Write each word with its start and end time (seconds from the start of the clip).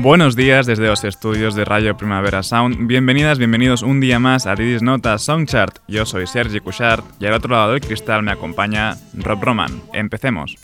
Buenos 0.00 0.36
días 0.36 0.64
desde 0.64 0.86
los 0.86 1.02
estudios 1.02 1.56
de 1.56 1.64
Radio 1.64 1.96
Primavera 1.96 2.44
Sound. 2.44 2.86
Bienvenidas, 2.86 3.36
bienvenidos 3.36 3.82
un 3.82 3.98
día 3.98 4.20
más 4.20 4.46
a 4.46 4.54
Didis 4.54 4.80
Nota 4.80 5.18
Songchart. 5.18 5.78
Yo 5.88 6.06
soy 6.06 6.28
Sergi 6.28 6.60
Cushart 6.60 7.04
y 7.20 7.26
al 7.26 7.32
otro 7.32 7.50
lado 7.50 7.72
del 7.72 7.80
cristal 7.80 8.22
me 8.22 8.30
acompaña 8.30 8.96
Rob 9.14 9.42
Roman. 9.42 9.82
Empecemos. 9.92 10.54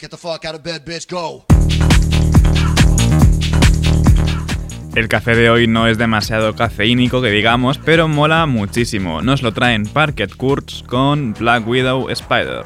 Get 0.00 0.10
the 0.10 0.16
fuck 0.16 0.46
out 0.46 0.54
of 0.54 0.62
bed, 0.62 0.86
bitch, 0.86 1.06
go. 1.06 1.44
El 4.94 5.08
café 5.08 5.34
de 5.34 5.50
hoy 5.50 5.66
no 5.66 5.88
es 5.88 5.98
demasiado 5.98 6.54
cafeínico 6.54 7.20
que 7.20 7.30
digamos, 7.30 7.78
pero 7.78 8.06
mola 8.06 8.46
muchísimo. 8.46 9.22
Nos 9.22 9.42
lo 9.42 9.52
traen 9.52 9.86
Parket 9.86 10.36
Kurtz 10.36 10.84
con 10.84 11.34
Black 11.34 11.66
Widow 11.66 12.08
Spider. 12.10 12.64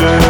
Yeah. 0.00 0.29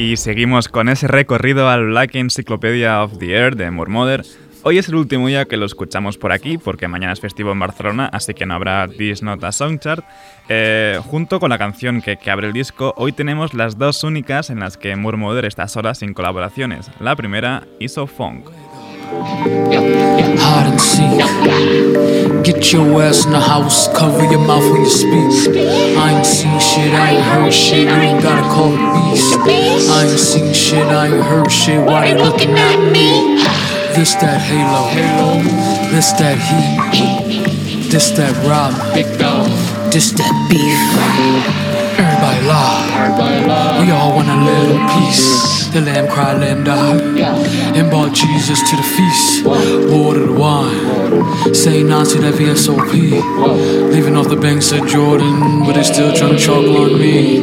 Y 0.00 0.16
seguimos 0.16 0.68
con 0.68 0.88
ese 0.88 1.08
recorrido 1.08 1.68
al 1.68 1.88
Black 1.88 2.14
Encyclopedia 2.14 3.04
of 3.04 3.18
the 3.18 3.32
Earth 3.32 3.58
de 3.58 3.70
Murmother. 3.70 4.24
Hoy 4.62 4.78
es 4.78 4.88
el 4.88 4.94
último 4.94 5.28
día 5.28 5.44
que 5.44 5.58
lo 5.58 5.66
escuchamos 5.66 6.16
por 6.16 6.32
aquí, 6.32 6.56
porque 6.56 6.88
mañana 6.88 7.12
es 7.12 7.20
festivo 7.20 7.52
en 7.52 7.58
Barcelona, 7.58 8.08
así 8.10 8.32
que 8.32 8.46
no 8.46 8.54
habrá 8.54 8.88
This 8.88 9.22
Nota 9.22 9.52
Songchart. 9.52 10.02
Eh, 10.48 10.98
junto 11.04 11.38
con 11.38 11.50
la 11.50 11.58
canción 11.58 12.00
que, 12.00 12.18
abre 12.30 12.46
el 12.46 12.54
disco, 12.54 12.94
hoy 12.96 13.12
tenemos 13.12 13.52
las 13.52 13.76
dos 13.76 14.02
únicas 14.02 14.48
en 14.48 14.60
las 14.60 14.78
que 14.78 14.96
Murmother 14.96 15.44
está 15.44 15.68
sola 15.68 15.94
sin 15.94 16.14
colaboraciones. 16.14 16.90
La 16.98 17.14
primera, 17.14 17.68
Isofunk. 17.78 18.44
Funk. 18.46 18.69
Hide 19.12 20.70
and 20.70 20.80
seek. 20.80 22.44
Get 22.44 22.72
your 22.72 23.02
ass 23.02 23.26
in 23.26 23.32
the 23.32 23.40
house, 23.40 23.88
cover 23.88 24.22
your 24.30 24.38
mouth 24.38 24.62
when 24.70 24.82
you 24.82 24.88
speak. 24.88 25.56
I 25.98 26.14
ain't 26.14 26.24
seen 26.24 26.60
shit, 26.60 26.94
I 26.94 27.10
ain't 27.14 27.24
heard 27.24 27.52
shit, 27.52 27.88
you 27.88 27.94
ain't 27.94 28.22
gotta 28.22 28.42
call 28.42 28.72
it 28.72 28.78
beast. 29.10 29.36
I 29.90 30.06
ain't 30.08 30.18
seen 30.18 30.54
shit, 30.54 30.86
I 30.86 31.08
ain't 31.08 31.24
heard 31.24 31.50
shit, 31.50 31.84
why 31.84 32.12
they 32.12 32.22
looking 32.22 32.50
at 32.50 32.78
me? 32.92 33.42
This 33.96 34.14
that 34.14 34.40
halo, 34.40 34.86
halo. 34.94 35.42
This 35.90 36.12
that 36.12 36.38
heat. 36.38 37.90
This 37.90 38.10
that 38.12 38.32
rob, 38.46 38.94
big 38.94 39.18
dog. 39.18 39.50
This 39.90 40.12
that 40.12 40.48
beef. 40.48 41.69
Everybody 41.98 42.46
lie. 42.46 43.82
We 43.84 43.90
all 43.90 44.14
want 44.16 44.28
a 44.28 44.36
little 44.36 44.78
piece. 44.88 45.68
The 45.70 45.80
lamb 45.82 46.08
cry, 46.08 46.34
lamb 46.34 46.64
die. 46.64 46.98
And 47.76 47.90
brought 47.90 48.12
Jesus 48.12 48.58
to 48.70 48.76
the 48.76 48.82
feast. 48.82 49.44
Water 49.44 50.26
the 50.26 50.32
wine. 50.32 51.54
Say 51.54 51.82
non 51.82 52.04
to 52.06 52.18
that 52.18 52.34
VSOP. 52.34 53.92
Leaving 53.92 54.16
off 54.16 54.28
the 54.28 54.36
banks 54.36 54.72
of 54.72 54.86
Jordan, 54.86 55.60
but 55.60 55.74
they 55.74 55.82
still 55.82 56.12
trying 56.14 56.32
to 56.32 56.38
chalk 56.38 56.64
on 56.66 56.98
me. 56.98 57.38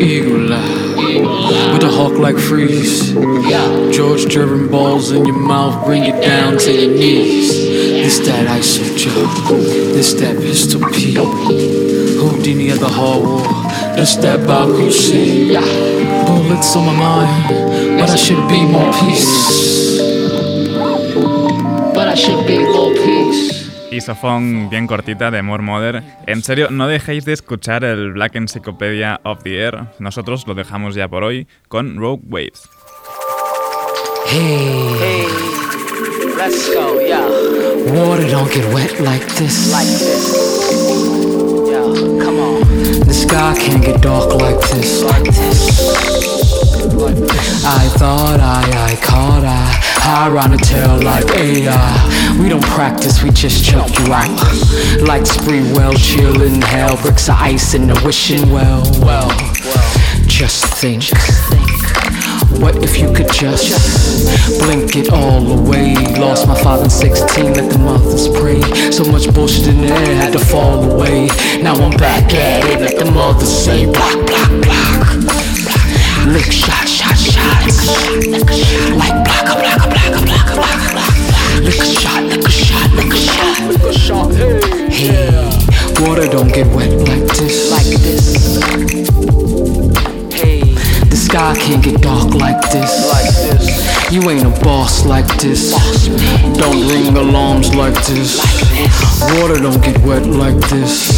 Eagle 0.00 0.52
eye. 0.52 1.72
With 1.72 1.82
a 1.82 1.88
hawk 1.90 2.18
like 2.18 2.38
freeze. 2.38 3.12
George 3.92 4.26
Gervin 4.26 4.70
balls 4.70 5.10
in 5.12 5.24
your 5.24 5.38
mouth, 5.38 5.84
bring 5.84 6.04
you 6.04 6.12
down 6.12 6.56
to 6.58 6.72
your 6.72 6.92
knees. 6.92 7.48
This 8.04 8.18
that 8.26 8.46
ISO 8.48 8.96
Joe. 8.96 9.26
This 9.92 10.12
that 10.14 10.36
pistol 10.36 10.80
P. 10.90 11.14
Houdini 11.14 12.70
at 12.70 12.78
the 12.78 12.88
hall 12.88 13.22
war. 13.22 13.83
This 13.96 14.16
that 14.16 14.46
Baku 14.46 14.90
C. 14.90 15.48
Bullets 16.26 16.76
on 16.76 16.86
my 16.86 16.92
mind, 16.92 17.98
but 17.98 18.10
I 18.10 18.16
should 18.16 18.46
be 18.48 18.60
more 18.66 18.92
peace. 19.00 20.00
But 21.94 22.08
I 22.08 22.14
should 22.14 22.46
be 22.46 22.58
more 22.58 22.92
peace. 22.92 23.52
Bien 24.70 24.86
cortita 24.88 25.30
de 25.30 25.42
More 25.42 25.62
Mother. 25.62 26.02
En 26.26 26.42
serio, 26.42 26.68
no 26.70 26.88
dejéis 26.88 27.24
de 27.24 27.32
escuchar 27.32 27.84
el 27.84 28.12
Black 28.12 28.34
Encyclopedia 28.34 29.20
of 29.24 29.42
the 29.44 29.56
Air. 29.60 29.86
Nosotros 30.00 30.46
lo 30.48 30.54
dejamos 30.54 30.96
ya 30.96 31.06
por 31.08 31.22
hoy 31.22 31.46
con 31.68 31.96
Rogue 31.96 32.22
Waves. 32.28 32.68
Hey, 34.26 34.96
Hey, 34.98 35.26
let's 36.36 36.68
go, 36.74 36.98
yeah, 37.00 37.24
water 37.94 38.26
don't 38.28 38.50
get 38.52 38.64
wet 38.74 38.98
like 39.00 39.24
this. 39.36 39.70
like 39.70 39.86
this. 39.86 40.34
Yeah, 41.70 41.84
come 42.24 42.40
on, 42.40 42.63
sky 43.28 43.56
can't 43.58 43.82
get 43.82 44.02
dark 44.02 44.34
like 44.34 44.60
this. 44.70 45.02
like 45.02 45.24
this. 45.24 46.04
I 47.64 47.88
thought 47.96 48.40
I, 48.40 48.92
I 48.92 48.96
caught 48.96 49.44
I 49.44 49.64
High 50.04 50.28
on 50.28 50.52
a 50.52 50.58
tail 50.58 51.00
like 51.02 51.24
AI 51.36 52.38
We 52.40 52.48
don't 52.48 52.64
practice, 52.64 53.22
we 53.22 53.30
just 53.30 53.64
choke 53.64 53.98
you 54.00 54.12
out 54.12 54.28
Like 55.02 55.26
spree 55.26 55.62
well, 55.72 55.94
chillin' 55.94 56.62
hell 56.62 56.96
Bricks 57.00 57.28
of 57.28 57.36
ice 57.36 57.74
in 57.74 57.86
the 57.86 58.00
wishing 58.04 58.50
well 58.50 58.82
Well, 59.00 59.30
just 60.26 60.66
think 60.66 61.04
What 62.60 62.82
if 62.82 62.98
you 62.98 63.12
could 63.12 63.30
just 63.32 64.60
blink 64.60 64.96
it 64.96 65.12
all 65.12 65.44
away? 65.58 65.94
Lost 66.18 66.48
my 66.48 66.60
father 66.62 66.84
in 66.84 66.90
16, 66.90 67.52
let 67.54 67.70
the 67.70 67.78
mothers 67.78 68.28
pray. 68.28 68.60
So 68.90 69.04
much 69.04 69.32
bullshit 69.34 69.68
in 69.68 69.82
the 69.82 69.88
air 69.88 70.14
had 70.16 70.32
to 70.32 70.38
fall 70.38 70.90
away. 70.90 71.28
Now 71.62 71.74
I'm 71.74 71.96
back 71.96 72.32
at 72.34 72.64
it, 72.64 72.80
let 72.80 72.98
the 72.98 73.10
mothers 73.10 73.48
say 73.48 73.86
block, 73.86 74.26
block, 74.26 74.50
block. 74.62 75.54
Lick 76.32 76.50
shot, 76.50 76.88
shot, 76.88 77.18
shot. 77.18 77.64
Like 78.96 79.16
blocka, 79.26 79.54
blocka, 79.60 79.86
blocka, 79.92 80.20
blocka, 80.24 80.54
blocka, 80.56 80.88
blocka. 80.94 81.64
Lick 81.64 81.80
a 81.80 81.84
shot, 81.84 82.22
lick 82.24 82.44
a 82.44 82.50
shot, 82.50 82.90
lick 82.94 83.12
a 83.12 83.16
shot, 83.16 83.60
lick 83.68 83.82
a 83.82 83.92
shot. 83.92 84.32
Hey, 84.32 84.60
hey. 84.90 85.54
Water 86.00 86.26
don't 86.26 86.52
get 86.52 86.66
wet 86.74 86.90
like 87.08 87.28
this. 87.36 87.70
Like 87.70 88.00
this. 88.00 89.03
Sky 91.34 91.56
can't 91.56 91.82
get 91.82 92.00
dark 92.00 92.32
like 92.34 92.60
this. 92.70 93.10
Like 93.10 93.34
this. 93.42 94.12
You 94.12 94.30
ain't 94.30 94.46
a 94.46 94.64
boss 94.64 95.04
like 95.04 95.26
this. 95.38 95.72
Don't 96.56 96.86
ring 96.86 97.16
alarms 97.16 97.74
like 97.74 97.94
this. 98.06 98.38
Water 99.34 99.56
don't 99.56 99.82
get 99.82 99.98
wet 100.06 100.26
like 100.26 100.54
this. 100.70 101.10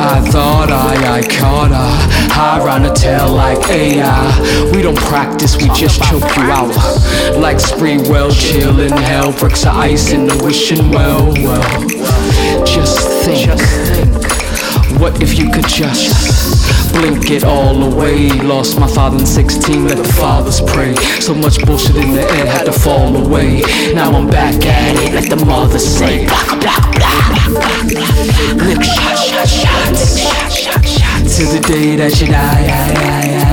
I 0.00 0.20
thought 0.30 0.70
I, 0.70 1.18
I 1.18 1.22
caught 1.22 1.68
her 1.68 2.32
High 2.32 2.64
round 2.64 2.86
the 2.86 2.94
tail 2.94 3.34
like 3.34 3.68
AI 3.68 4.70
We 4.74 4.80
don't 4.80 4.96
practice, 4.96 5.56
we 5.56 5.68
just 5.74 6.02
choke 6.04 6.22
you 6.36 6.44
out 6.44 6.74
Like 7.38 7.60
spree 7.60 7.98
well, 7.98 8.30
chill 8.30 8.80
in 8.80 8.92
hell 8.92 9.32
Bricks 9.32 9.66
of 9.66 9.76
ice 9.76 10.12
in 10.12 10.26
the 10.26 10.40
wishing 10.42 10.90
well, 10.90 11.32
well 11.34 12.17
Blink 17.28 17.42
it 17.42 17.46
all 17.46 17.82
away 17.82 18.30
Lost 18.40 18.80
my 18.80 18.86
father 18.86 19.18
in 19.18 19.26
16, 19.26 19.86
let 19.86 19.98
the 19.98 20.12
fathers 20.14 20.62
pray 20.62 20.94
So 21.20 21.34
much 21.34 21.62
bullshit 21.66 21.96
in 21.96 22.14
the 22.14 22.22
air 22.22 22.46
had 22.46 22.64
to 22.64 22.72
fall 22.72 23.14
away 23.14 23.60
Now 23.92 24.12
I'm 24.12 24.28
back 24.28 24.54
at 24.64 24.96
it, 24.96 25.12
let 25.12 25.28
the 25.28 25.44
mothers 25.44 25.86
say 25.86 26.24
Block, 26.24 26.60
block, 26.60 26.96
block, 26.96 27.50
block, 27.50 27.88
block 27.88 28.64
Lick 28.64 28.82
shot, 28.82 29.18
shot, 29.18 29.46
shots 29.46 30.18
Shot, 30.18 30.52
shot, 30.52 30.86
shots 30.86 31.36
To 31.36 31.44
the 31.44 31.60
day 31.68 31.96
that 31.96 32.18
you 32.18 32.28
die, 32.28 32.66
die, 32.66 32.94
die, 32.94 33.44
die, 33.44 33.47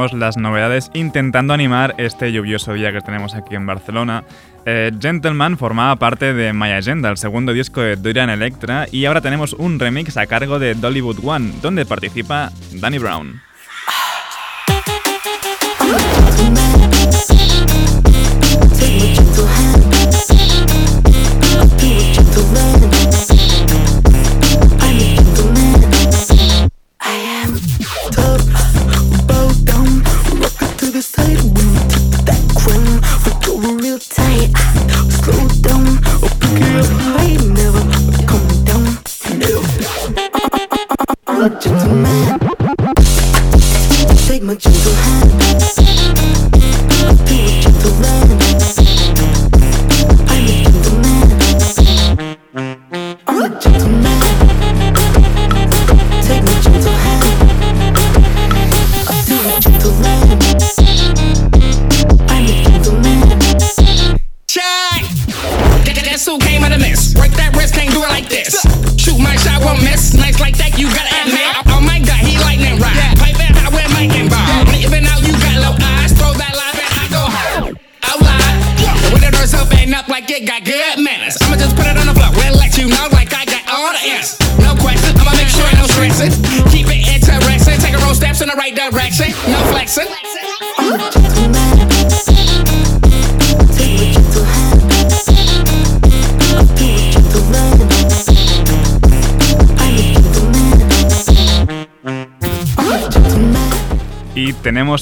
Las 0.00 0.38
novedades 0.38 0.90
intentando 0.94 1.52
animar 1.52 1.94
este 1.98 2.32
lluvioso 2.32 2.72
día 2.72 2.90
que 2.90 3.02
tenemos 3.02 3.34
aquí 3.34 3.54
en 3.54 3.66
Barcelona. 3.66 4.24
Eh, 4.64 4.90
Gentleman 4.98 5.58
formaba 5.58 5.96
parte 5.96 6.32
de 6.32 6.54
My 6.54 6.70
Agenda, 6.70 7.10
el 7.10 7.18
segundo 7.18 7.52
disco 7.52 7.82
de 7.82 7.96
Durian 7.96 8.30
Electra, 8.30 8.86
y 8.90 9.04
ahora 9.04 9.20
tenemos 9.20 9.52
un 9.52 9.78
remix 9.78 10.16
a 10.16 10.26
cargo 10.26 10.58
de 10.58 10.74
Dollywood 10.74 11.18
One, 11.22 11.52
donde 11.60 11.84
participa 11.84 12.50
Danny 12.72 12.96
Brown. 12.96 13.42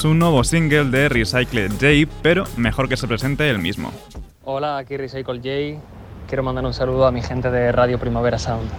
Un 0.09 0.19
nuevo 0.19 0.43
single 0.43 0.85
de 0.85 1.07
Recycle 1.07 1.69
J, 1.69 2.11
pero 2.21 2.43
mejor 2.57 2.89
que 2.89 2.97
se 2.97 3.07
presente 3.07 3.49
él 3.49 3.59
mismo. 3.59 3.93
Hola, 4.43 4.77
aquí 4.77 4.97
Recycle 4.97 5.37
J. 5.37 5.81
Quiero 6.27 6.43
mandar 6.43 6.65
un 6.65 6.73
saludo 6.73 7.05
a 7.05 7.11
mi 7.11 7.21
gente 7.21 7.49
de 7.51 7.71
Radio 7.71 7.99
Primavera 7.99 8.39
Sound. 8.39 8.69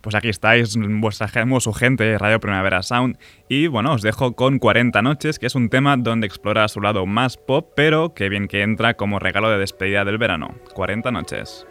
Pues 0.00 0.14
aquí 0.14 0.28
estáis, 0.28 0.76
vuestra, 0.76 1.28
su 1.60 1.72
gente, 1.72 2.16
Radio 2.18 2.40
Primavera 2.40 2.82
Sound. 2.82 3.18
Y 3.48 3.66
bueno, 3.66 3.92
os 3.92 4.02
dejo 4.02 4.34
con 4.34 4.58
40 4.58 5.02
Noches, 5.02 5.38
que 5.38 5.46
es 5.46 5.54
un 5.54 5.68
tema 5.68 5.96
donde 5.96 6.26
explora 6.26 6.68
su 6.68 6.80
lado 6.80 7.06
más 7.06 7.36
pop, 7.36 7.72
pero 7.74 8.14
que 8.14 8.28
bien 8.28 8.48
que 8.48 8.62
entra 8.62 8.94
como 8.94 9.18
regalo 9.18 9.50
de 9.50 9.58
despedida 9.58 10.04
del 10.04 10.18
verano. 10.18 10.54
40 10.74 11.10
Noches. 11.10 11.66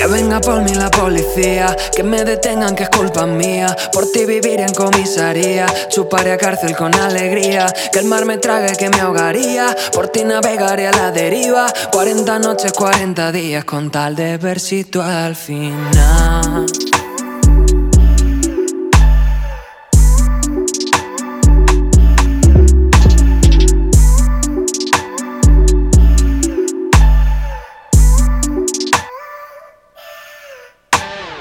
Que 0.00 0.06
venga 0.06 0.40
por 0.40 0.62
mí 0.62 0.72
la 0.72 0.90
policía, 0.90 1.76
que 1.94 2.02
me 2.02 2.24
detengan 2.24 2.74
que 2.74 2.84
es 2.84 2.88
culpa 2.88 3.26
mía. 3.26 3.76
Por 3.92 4.10
ti 4.10 4.24
vivir 4.24 4.58
en 4.60 4.72
comisaría, 4.72 5.66
chuparé 5.90 6.32
a 6.32 6.38
cárcel 6.38 6.74
con 6.74 6.94
alegría. 6.94 7.66
Que 7.92 7.98
el 7.98 8.06
mar 8.06 8.24
me 8.24 8.38
trague 8.38 8.74
que 8.76 8.88
me 8.88 8.98
ahogaría, 8.98 9.76
por 9.92 10.08
ti 10.08 10.24
navegaré 10.24 10.86
a 10.86 10.92
la 10.92 11.10
deriva. 11.10 11.66
40 11.92 12.38
noches, 12.38 12.72
40 12.72 13.30
días 13.30 13.66
con 13.66 13.90
tal 13.90 14.16
de 14.16 14.38
ver 14.38 14.58
si 14.58 14.84
tú 14.84 15.02
al 15.02 15.36
final. 15.36 16.64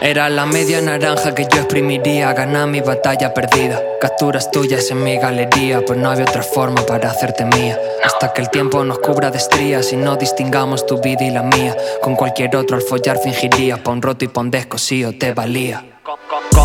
Era 0.01 0.29
la 0.29 0.45
media 0.45 0.79
naranja 0.79 1.35
que 1.35 1.43
yo 1.43 1.59
exprimiría, 1.59 2.31
ganar 2.31 2.67
mi 2.67 2.79
batalla 2.79 3.33
perdida. 3.33 3.83
Capturas 3.99 4.49
tuyas 4.49 4.89
en 4.91 5.03
mi 5.03 5.17
galería, 5.17 5.83
pues 5.85 5.99
no 5.99 6.09
había 6.09 6.23
otra 6.23 6.41
forma 6.41 6.85
para 6.85 7.11
hacerte 7.11 7.43
mía. 7.43 7.77
Hasta 8.01 8.31
que 8.31 8.41
el 8.41 8.49
tiempo 8.49 8.81
nos 8.85 8.99
cubra 8.99 9.29
de 9.29 9.37
estrías 9.37 9.91
y 9.91 9.97
no 9.97 10.15
distingamos 10.15 10.85
tu 10.85 11.01
vida 11.01 11.25
y 11.25 11.31
la 11.31 11.43
mía. 11.43 11.75
Con 12.01 12.15
cualquier 12.15 12.55
otro 12.55 12.77
al 12.77 12.81
follar 12.81 13.19
fingiría, 13.19 13.83
pa' 13.83 13.91
un 13.91 14.01
roto 14.01 14.23
y 14.23 14.29
pa' 14.29 14.39
un 14.39 14.51
descosío 14.51 15.17
te 15.17 15.33
valía. 15.33 15.83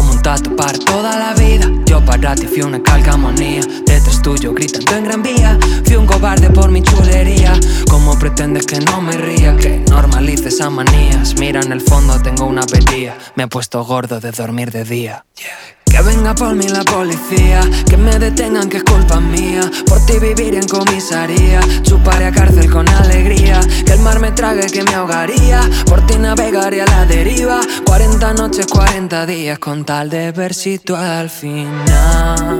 Como 0.04 0.16
un 0.16 0.22
tatu 0.22 0.54
para 0.54 0.78
toda 0.78 1.18
la 1.18 1.32
vida. 1.32 1.70
Yo 1.86 2.04
para 2.04 2.34
ti 2.34 2.46
fui 2.46 2.60
una 2.60 2.82
calcamonía. 2.82 3.62
Detrás 3.86 4.20
tuyo 4.20 4.52
gritando 4.52 4.96
en 4.96 5.04
gran 5.04 5.22
vía. 5.22 5.58
Fui 5.86 5.96
un 5.96 6.04
cobarde 6.04 6.50
por 6.50 6.70
mi 6.70 6.82
chulería. 6.82 7.58
¿Cómo 7.88 8.18
pretendes 8.18 8.66
que 8.66 8.80
no 8.80 9.00
me 9.00 9.12
ría? 9.16 9.56
Que 9.56 9.82
normalice 9.88 10.48
esas 10.48 10.70
manías. 10.70 11.36
Mira, 11.38 11.62
en 11.62 11.72
el 11.72 11.80
fondo 11.80 12.20
tengo 12.20 12.44
una 12.44 12.66
pedía. 12.66 13.16
Me 13.34 13.44
he 13.44 13.46
puesto 13.46 13.82
gordo 13.82 14.20
de 14.20 14.30
dormir 14.30 14.70
de 14.72 14.84
día. 14.84 15.24
Que 15.94 16.02
venga 16.02 16.34
por 16.34 16.56
mí 16.56 16.66
la 16.66 16.82
policía, 16.82 17.60
que 17.88 17.96
me 17.96 18.18
detengan 18.18 18.68
que 18.68 18.78
es 18.78 18.82
culpa 18.82 19.20
mía. 19.20 19.60
Por 19.86 20.04
ti 20.04 20.18
vivir 20.18 20.56
en 20.56 20.66
comisaría, 20.66 21.60
chuparé 21.82 22.26
a 22.26 22.32
cárcel 22.32 22.68
con 22.68 22.88
alegría. 22.88 23.60
Que 23.86 23.92
el 23.92 24.00
mar 24.00 24.18
me 24.18 24.32
trague 24.32 24.66
que 24.66 24.82
me 24.82 24.92
ahogaría, 24.92 25.60
por 25.86 26.04
ti 26.04 26.16
navegaré 26.18 26.82
a 26.82 26.86
la 26.86 27.06
deriva. 27.06 27.60
40 27.86 28.34
noches, 28.34 28.66
40 28.66 29.24
días 29.24 29.60
con 29.60 29.84
tal 29.84 30.10
de 30.10 30.32
ver 30.32 30.52
si 30.52 30.80
tú 30.80 30.96
al 30.96 31.30
final. 31.30 32.58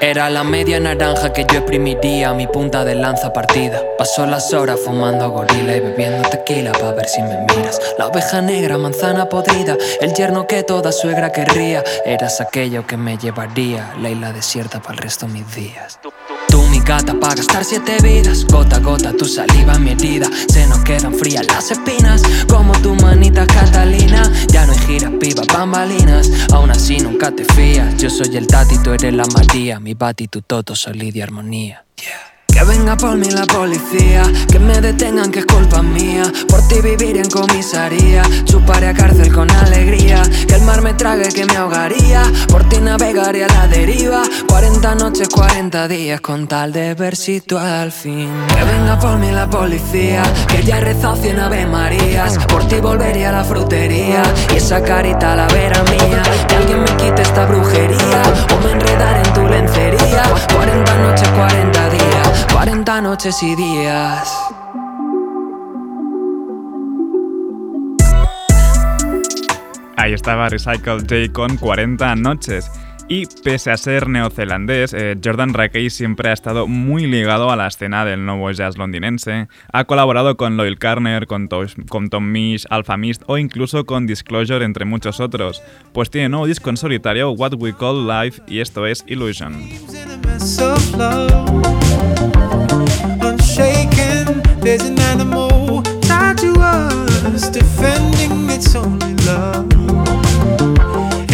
Era 0.00 0.28
la 0.28 0.44
media 0.44 0.78
naranja 0.78 1.32
que 1.32 1.46
yo 1.50 1.60
exprimiría, 1.60 2.34
mi 2.34 2.46
punta 2.46 2.84
de 2.84 2.94
lanza 2.94 3.32
partida. 3.32 3.80
Pasó 3.96 4.26
las 4.26 4.52
horas 4.52 4.78
fumando 4.84 5.30
gorila 5.30 5.74
y 5.74 5.80
bebiendo 5.80 6.28
tequila 6.28 6.72
para 6.72 6.92
ver 6.92 7.08
si 7.08 7.22
me 7.22 7.38
miras. 7.48 7.80
La 7.98 8.08
oveja 8.08 8.42
negra, 8.42 8.76
manzana 8.76 9.30
podrida, 9.30 9.78
el 10.02 10.12
yerno 10.12 10.46
que 10.46 10.62
toda 10.64 10.92
suegra 10.92 11.32
querría. 11.32 11.82
Eras 12.04 12.42
aquello 12.42 12.86
que 12.86 12.98
me 12.98 13.16
llevaría, 13.16 13.94
la 13.98 14.10
isla 14.10 14.32
desierta 14.32 14.80
para 14.80 14.96
el 14.96 14.98
resto 14.98 15.26
de 15.26 15.32
mis 15.32 15.54
días. 15.54 15.98
Tú 16.48 16.62
mi 16.62 16.80
gata 16.80 17.14
para 17.18 17.34
gastar 17.34 17.64
siete 17.64 17.98
vidas 18.02 18.44
Gota 18.46 18.76
a 18.76 18.78
gota 18.78 19.12
tu 19.12 19.24
saliva 19.24 19.78
mi 19.78 19.90
herida 19.90 20.28
Se 20.48 20.66
nos 20.66 20.78
quedan 20.80 21.14
frías 21.14 21.44
las 21.48 21.70
espinas 21.70 22.22
Como 22.48 22.72
tu 22.80 22.94
manita 22.94 23.46
Catalina 23.46 24.30
Ya 24.48 24.64
no 24.66 24.72
hay 24.72 24.78
giras, 24.78 25.12
pibas, 25.20 25.46
bambalinas 25.48 26.30
Aún 26.52 26.70
así 26.70 26.98
nunca 26.98 27.30
te 27.32 27.44
fías 27.44 27.96
Yo 27.96 28.10
soy 28.10 28.36
el 28.36 28.46
Tati, 28.46 28.78
tú 28.78 28.92
eres 28.92 29.12
la 29.12 29.26
María 29.26 29.80
mi 29.86 29.94
bati 29.94 30.26
tu 30.26 30.42
toto 30.42 30.74
solidi 30.74 31.22
armonia. 31.22 31.78
Yeah. 32.02 32.35
Que 32.56 32.64
venga 32.64 32.96
por 32.96 33.18
mí 33.18 33.28
la 33.30 33.44
policía, 33.44 34.22
que 34.50 34.58
me 34.58 34.80
detengan 34.80 35.30
que 35.30 35.40
es 35.40 35.44
culpa 35.44 35.82
mía. 35.82 36.22
Por 36.48 36.66
ti 36.68 36.80
vivir 36.80 37.18
en 37.18 37.28
comisaría, 37.28 38.22
chuparé 38.44 38.88
a 38.88 38.94
cárcel 38.94 39.30
con 39.30 39.50
alegría. 39.50 40.22
Que 40.48 40.54
el 40.54 40.62
mar 40.62 40.80
me 40.80 40.94
trague 40.94 41.28
que 41.28 41.44
me 41.44 41.54
ahogaría, 41.54 42.22
por 42.48 42.66
ti 42.66 42.78
navegaré 42.80 43.44
a 43.44 43.48
la 43.48 43.68
deriva. 43.68 44.22
40 44.48 44.94
noches, 44.94 45.28
40 45.28 45.86
días 45.86 46.22
con 46.22 46.48
tal 46.48 46.72
de 46.72 46.94
ver 46.94 47.14
si 47.14 47.42
tú 47.42 47.58
al 47.58 47.92
fin. 47.92 48.30
Que 48.48 48.64
venga 48.64 48.98
por 48.98 49.18
mí 49.18 49.30
la 49.30 49.50
policía, 49.50 50.22
que 50.48 50.62
ya 50.62 50.78
he 50.78 50.80
rezado 50.80 51.16
cien 51.16 51.38
ave 51.38 51.66
marías. 51.66 52.38
Por 52.48 52.66
ti 52.68 52.76
volvería 52.76 53.28
a 53.28 53.32
la 53.32 53.44
frutería 53.44 54.22
y 54.54 54.56
esa 54.56 54.82
carita 54.82 55.36
la 55.36 55.46
vera 55.48 55.82
mía. 55.82 56.22
Que 56.48 56.56
alguien 56.56 56.80
me 56.80 56.96
quite 56.96 57.20
esta 57.20 57.44
brujería 57.44 58.22
o 58.54 58.64
me 58.64 58.72
enredaré 58.72 59.20
en 59.28 59.32
tu 59.34 59.42
lencería. 59.42 60.22
40 60.54 60.98
noches, 61.00 61.28
40 61.28 61.85
días, 61.85 61.85
40 62.56 63.02
noches 63.02 63.42
y 63.42 63.54
días. 63.54 64.34
Ahí 69.98 70.14
estaba 70.14 70.48
Recycle 70.48 71.00
J 71.00 71.32
con 71.34 71.58
40 71.58 72.16
noches. 72.16 72.70
Y 73.08 73.26
pese 73.44 73.70
a 73.70 73.76
ser 73.76 74.08
neozelandés, 74.08 74.92
eh, 74.92 75.16
Jordan 75.22 75.54
Rakey 75.54 75.90
siempre 75.90 76.30
ha 76.30 76.32
estado 76.32 76.66
muy 76.66 77.06
ligado 77.06 77.52
a 77.52 77.56
la 77.56 77.68
escena 77.68 78.04
del 78.04 78.26
nuevo 78.26 78.50
jazz 78.50 78.76
londinense. 78.76 79.46
Ha 79.72 79.84
colaborado 79.84 80.36
con 80.36 80.56
Loyal 80.56 80.76
Carner, 80.78 81.28
con, 81.28 81.48
Tosh- 81.48 81.86
con 81.88 82.08
Tom 82.10 82.24
Misch, 82.32 82.66
Alpha 82.68 82.96
Mist 82.96 83.22
o 83.26 83.38
incluso 83.38 83.84
con 83.86 84.06
Disclosure, 84.08 84.64
entre 84.64 84.84
muchos 84.86 85.20
otros. 85.20 85.62
Pues 85.92 86.10
tiene 86.10 86.28
nuevo 86.30 86.46
disco 86.46 86.68
en 86.68 86.76
solitario, 86.76 87.30
What 87.30 87.54
We 87.54 87.74
Call 87.74 88.08
Life, 88.08 88.42
y 88.48 88.58
esto 88.58 88.86
es 88.86 89.04
Illusion. 89.06 89.54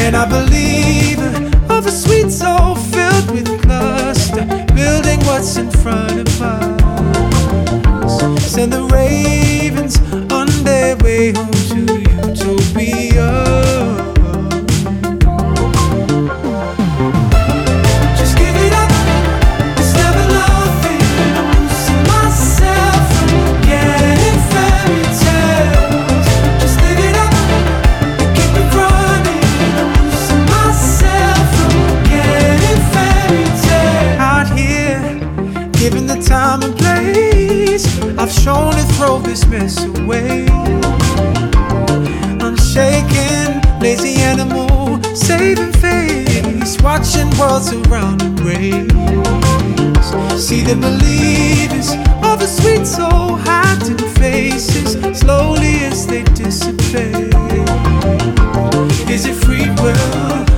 And 0.04 0.16
I 0.16 0.26
believe 0.26 1.61
of 1.72 1.86
a 1.86 1.90
sweet 1.90 2.30
soul 2.30 2.74
filled 2.74 3.30
with 3.30 3.48
lust, 3.66 4.34
building 4.74 5.20
what's 5.26 5.56
in 5.56 5.70
front 5.70 6.18
of 6.20 6.42
us. 6.42 8.20
Send 8.44 8.72
the 8.72 8.84
ravens 8.84 9.98
on 10.30 10.46
their 10.64 10.96
way 10.98 11.32
home 11.32 11.50
to 11.70 11.80
utopia. 12.28 13.51
place 36.76 37.86
I've 38.18 38.30
shown 38.30 38.72
to 38.72 38.82
throw 38.94 39.18
this 39.18 39.46
mess 39.46 39.82
away. 39.84 40.46
I'm 42.40 42.56
shaking, 42.56 43.60
lazy 43.80 44.16
animal, 44.20 45.02
saving 45.14 45.72
face, 45.72 46.80
watching 46.82 47.30
worlds 47.38 47.72
around 47.72 48.22
embrace. 48.22 48.90
See 50.40 50.62
the 50.62 50.76
believers 50.76 51.90
of 52.22 52.38
the 52.38 52.46
sweet 52.46 52.86
soul 52.86 53.36
hiding 53.36 53.98
faces 54.20 54.92
slowly 55.18 55.84
as 55.84 56.06
they 56.06 56.22
dissipate. 56.24 57.32
Is 59.10 59.26
it 59.26 59.34
free 59.44 59.68
will? 59.82 60.51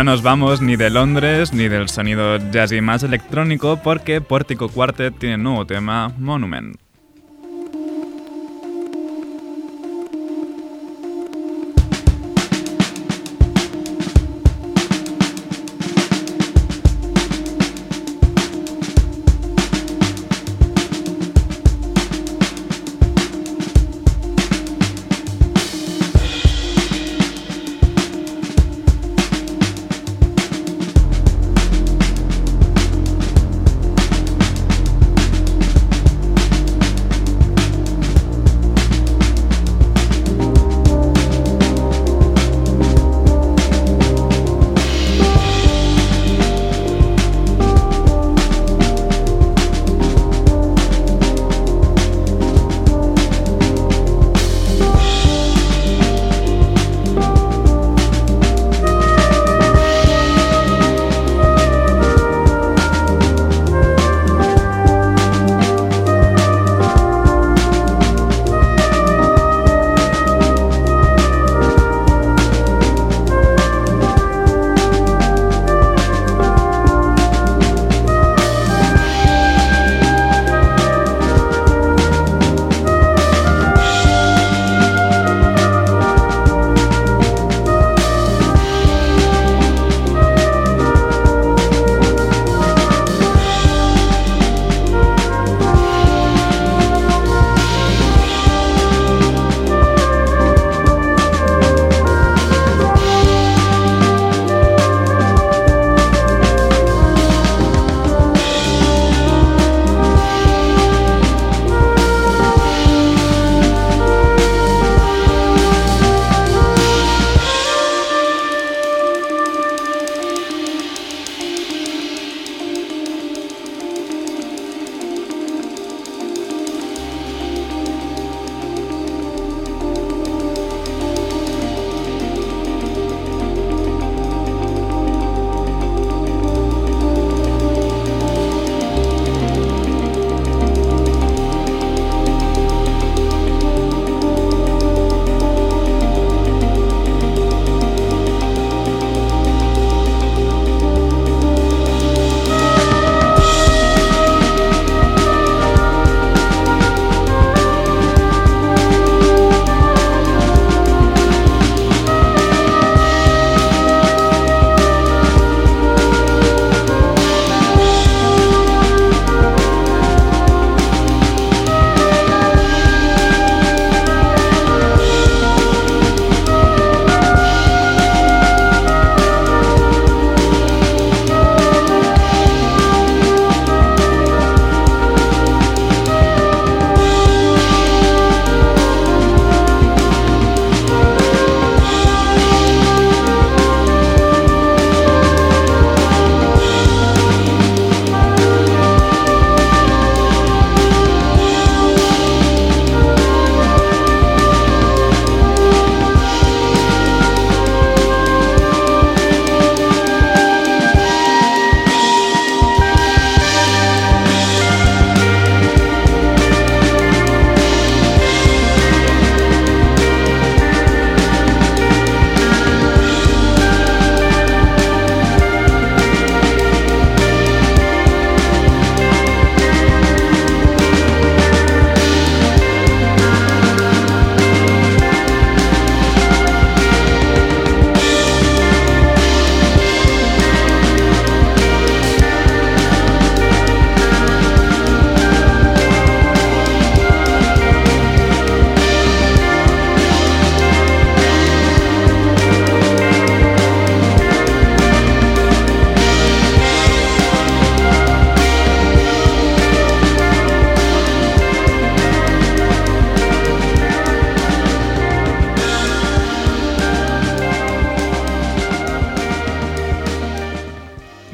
No 0.00 0.04
nos 0.04 0.22
vamos 0.22 0.62
ni 0.62 0.76
de 0.76 0.88
Londres 0.88 1.52
ni 1.52 1.68
del 1.68 1.90
sonido 1.90 2.38
jazzy 2.50 2.80
más 2.80 3.02
electrónico 3.02 3.80
porque 3.84 4.22
Pórtico 4.22 4.70
Quartet 4.70 5.18
tiene 5.18 5.36
nuevo 5.36 5.66
tema 5.66 6.10
Monument. 6.16 6.78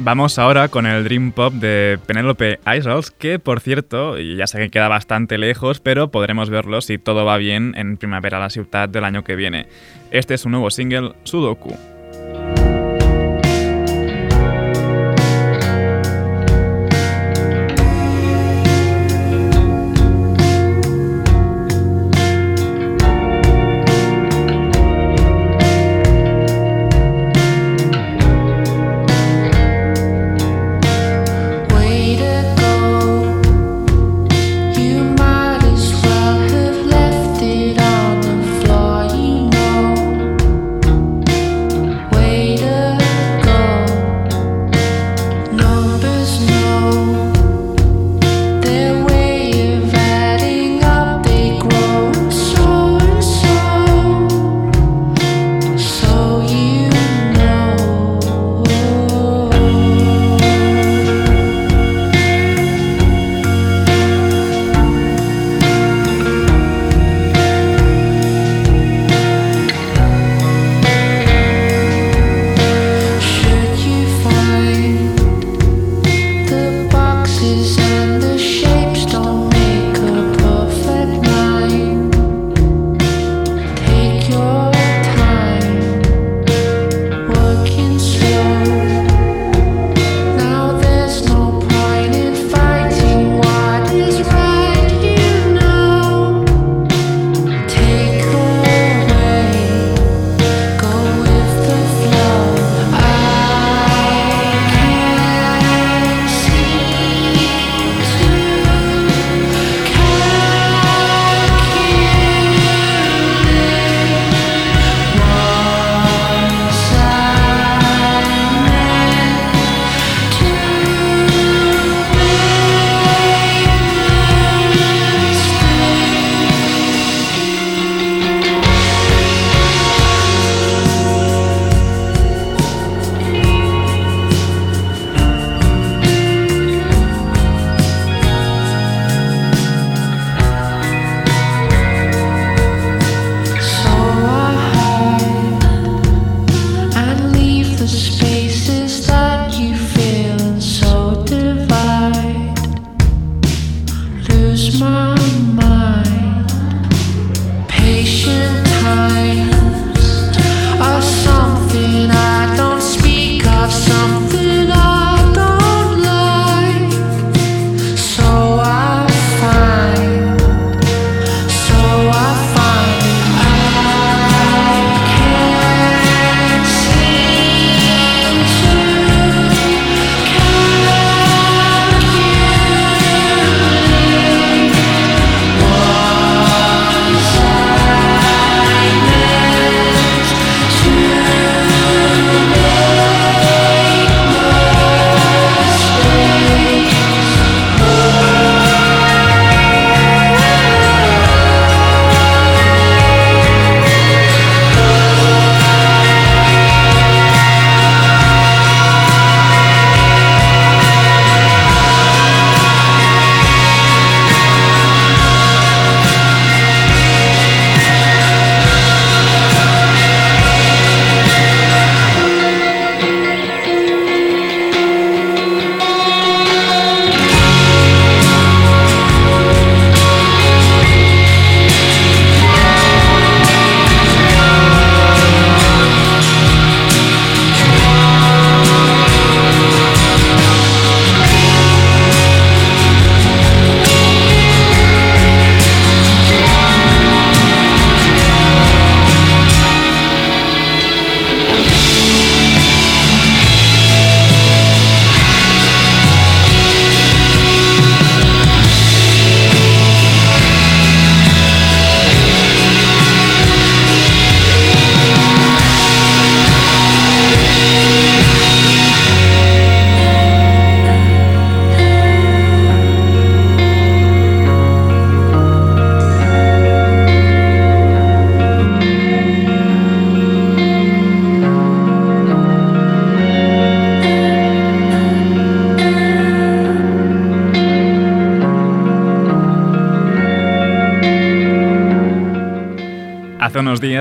Vamos 0.07 0.39
ahora 0.39 0.69
con 0.69 0.87
el 0.87 1.03
Dream 1.03 1.33
Pop 1.33 1.53
de 1.55 1.99
Penélope 2.07 2.61
Isols, 2.79 3.11
que 3.11 3.41
por 3.41 3.59
cierto, 3.59 4.17
ya 4.21 4.47
sé 4.47 4.59
que 4.59 4.71
queda 4.71 4.87
bastante 4.87 5.37
lejos, 5.37 5.81
pero 5.81 6.13
podremos 6.13 6.49
verlo 6.49 6.81
si 6.81 6.97
todo 6.97 7.25
va 7.25 7.39
bien 7.39 7.75
en 7.77 7.97
primavera 7.97 8.37
a 8.37 8.41
la 8.41 8.51
ciudad 8.51 8.89
del 8.89 9.03
año 9.03 9.25
que 9.25 9.35
viene. 9.35 9.67
Este 10.13 10.35
es 10.35 10.43
su 10.43 10.49
nuevo 10.49 10.71
single, 10.71 11.15
Sudoku. 11.25 11.77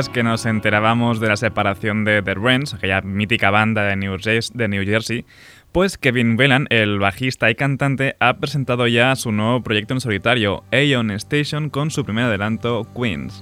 que 0.03 0.23
nos 0.23 0.45
enterábamos 0.45 1.21
de 1.21 1.29
la 1.29 1.37
separación 1.37 2.03
de 2.03 2.21
The 2.21 2.33
Rents, 2.33 2.73
aquella 2.73 2.99
mítica 3.01 3.49
banda 3.49 3.83
de 3.83 3.95
New, 3.95 4.17
Jersey, 4.19 5.25
pues 5.71 5.97
Kevin 5.97 6.37
Whelan, 6.37 6.67
el 6.69 6.99
bajista 6.99 7.49
y 7.49 7.55
cantante, 7.55 8.17
ha 8.19 8.37
presentado 8.37 8.87
ya 8.87 9.15
su 9.15 9.31
nuevo 9.31 9.63
proyecto 9.63 9.93
en 9.93 10.01
solitario, 10.01 10.65
Aeon 10.73 11.11
Station, 11.11 11.69
con 11.69 11.91
su 11.91 12.03
primer 12.03 12.25
adelanto, 12.25 12.85
Queens. 12.93 13.41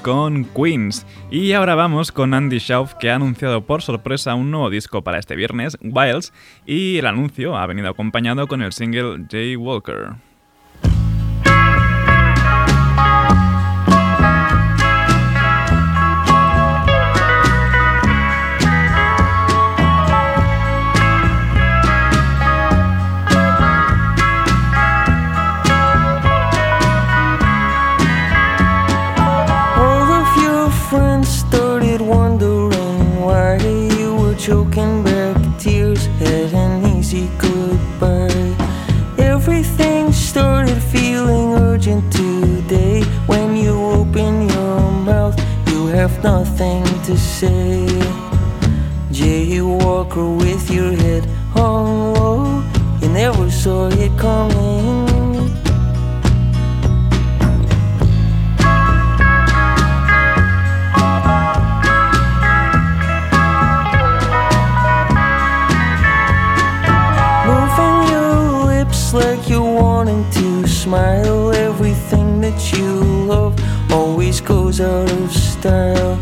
Con 0.00 0.46
Queens. 0.46 1.06
Y 1.30 1.52
ahora 1.52 1.74
vamos 1.74 2.10
con 2.10 2.32
Andy 2.32 2.58
Schauf, 2.58 2.94
que 2.94 3.10
ha 3.10 3.16
anunciado 3.16 3.66
por 3.66 3.82
sorpresa 3.82 4.34
un 4.34 4.50
nuevo 4.50 4.70
disco 4.70 5.02
para 5.02 5.18
este 5.18 5.36
viernes, 5.36 5.76
Wilds, 5.82 6.32
y 6.64 6.96
el 6.96 7.04
anuncio 7.04 7.54
ha 7.54 7.66
venido 7.66 7.90
acompañado 7.90 8.48
con 8.48 8.62
el 8.62 8.72
single 8.72 9.26
Jay 9.30 9.54
Walker. 9.54 10.14
Choking 34.52 35.02
back 35.02 35.34
tears, 35.58 36.04
had 36.20 36.52
an 36.52 36.84
easy 36.94 37.26
goodbye. 37.38 38.54
Everything 39.16 40.12
started 40.12 40.78
feeling 40.94 41.54
urgent 41.54 42.04
today. 42.12 43.02
When 43.26 43.56
you 43.56 43.72
open 43.98 44.50
your 44.50 44.80
mouth, 45.08 45.36
you 45.68 45.86
have 45.86 46.22
nothing 46.22 46.84
to 47.06 47.16
say. 47.16 47.86
Jay 49.10 49.62
Walker 49.62 50.28
with 50.28 50.70
your 50.70 50.92
head 51.02 51.24
hung 51.54 52.12
low, 52.12 52.62
you 53.00 53.08
never 53.08 53.50
saw 53.50 53.88
it 53.88 54.12
coming. 54.18 55.21
You're 69.52 69.82
wanting 69.82 70.24
to 70.30 70.66
smile. 70.66 71.52
Everything 71.52 72.40
that 72.40 72.58
you 72.72 72.90
love 73.32 73.54
always 73.92 74.40
goes 74.40 74.80
out 74.80 75.12
of 75.12 75.30
style. 75.30 76.16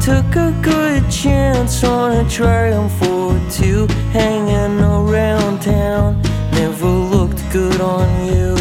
Took 0.00 0.30
a 0.36 0.52
good 0.62 1.02
chance 1.10 1.82
on 1.82 2.24
a 2.24 2.30
triumph 2.30 3.02
or 3.02 3.34
two, 3.50 3.88
hanging 4.12 4.78
around 4.80 5.60
town. 5.60 6.22
Never 6.52 6.92
looked 7.14 7.42
good 7.52 7.80
on 7.80 8.08
you. 8.30 8.54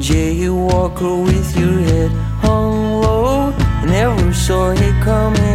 Jay 0.00 0.48
Walker 0.48 1.14
with 1.28 1.56
your 1.56 1.78
head 1.88 2.10
hung 2.44 3.00
low, 3.00 3.50
never 3.86 4.34
saw 4.34 4.72
it 4.72 4.96
coming. 5.04 5.51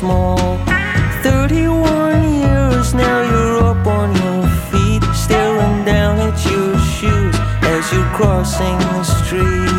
Small. 0.00 0.38
31 1.22 2.32
years 2.40 2.94
now, 2.94 3.18
you're 3.30 3.58
up 3.64 3.86
on 3.86 4.08
your 4.22 4.48
feet, 4.70 5.04
staring 5.14 5.84
down 5.84 6.18
at 6.18 6.38
your 6.50 6.78
shoes 6.94 7.36
as 7.74 7.92
you're 7.92 8.12
crossing 8.16 8.78
the 8.78 9.04
street. 9.04 9.69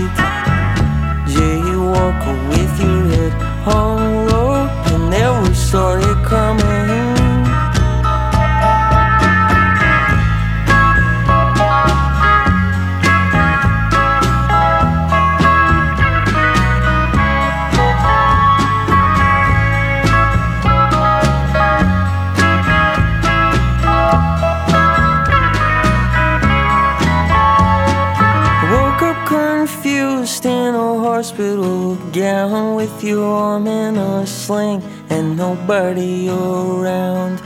Your 33.03 33.25
arm 33.25 33.67
in 33.67 33.97
a 33.97 34.25
sling 34.27 34.81
and 35.09 35.37
nobody 35.37 36.29
around. 36.29 37.41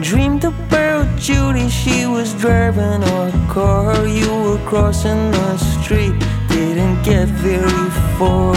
Dreamed 0.00 0.44
about 0.44 1.18
Judy, 1.18 1.68
she 1.68 2.06
was 2.06 2.32
driving 2.34 3.02
a 3.02 3.46
car. 3.48 4.06
You 4.06 4.30
were 4.44 4.62
crossing 4.66 5.30
the 5.30 5.56
street, 5.58 6.14
didn't 6.48 7.02
get 7.02 7.28
very 7.28 7.90
far. 8.18 8.54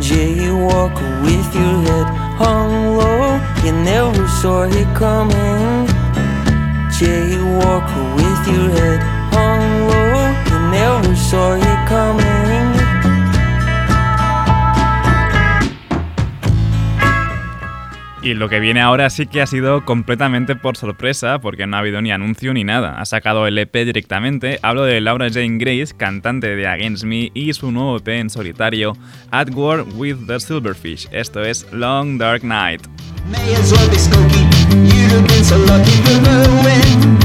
Jaywalker 0.00 1.22
with 1.22 1.54
your 1.54 1.76
head 1.86 2.06
hung 2.40 2.96
low, 2.96 3.40
you 3.64 3.72
never 3.72 4.26
saw 4.40 4.62
it 4.62 4.96
coming. 4.96 5.86
Jaywalker 6.98 8.04
with 8.16 8.42
your 8.54 8.68
head 8.76 9.00
hung 9.34 9.88
low, 9.88 10.18
you 10.50 10.70
never 10.70 11.16
saw 11.16 11.54
it 11.54 11.88
coming. 11.88 12.31
Y 18.22 18.34
lo 18.34 18.48
que 18.48 18.60
viene 18.60 18.80
ahora 18.80 19.10
sí 19.10 19.26
que 19.26 19.42
ha 19.42 19.46
sido 19.48 19.84
completamente 19.84 20.54
por 20.54 20.76
sorpresa, 20.76 21.40
porque 21.40 21.66
no 21.66 21.76
ha 21.76 21.80
habido 21.80 22.00
ni 22.00 22.12
anuncio 22.12 22.54
ni 22.54 22.62
nada. 22.62 23.00
Ha 23.00 23.04
sacado 23.04 23.48
el 23.48 23.58
EP 23.58 23.74
directamente. 23.84 24.60
Hablo 24.62 24.84
de 24.84 25.00
Laura 25.00 25.28
Jane 25.28 25.58
Grace, 25.58 25.92
cantante 25.96 26.54
de 26.54 26.68
Against 26.68 27.02
Me, 27.02 27.32
y 27.34 27.52
su 27.52 27.72
nuevo 27.72 27.96
EP 27.96 28.06
en 28.08 28.30
solitario, 28.30 28.96
At 29.32 29.50
War 29.52 29.84
with 29.96 30.18
the 30.28 30.38
Silverfish. 30.38 31.08
Esto 31.10 31.42
es 31.42 31.66
Long 31.72 32.16
Dark 32.16 32.44
Night. 32.44 32.86
May 33.28 33.54
as 33.56 33.72
well 33.72 33.88
be 33.90 33.96
Skokie. 33.96 34.46
You'd 34.86 35.10
have 35.10 35.26
been 35.26 35.44
so 35.44 35.58
lucky 35.58 35.90
to 36.04 36.20
ruin. 36.22 37.18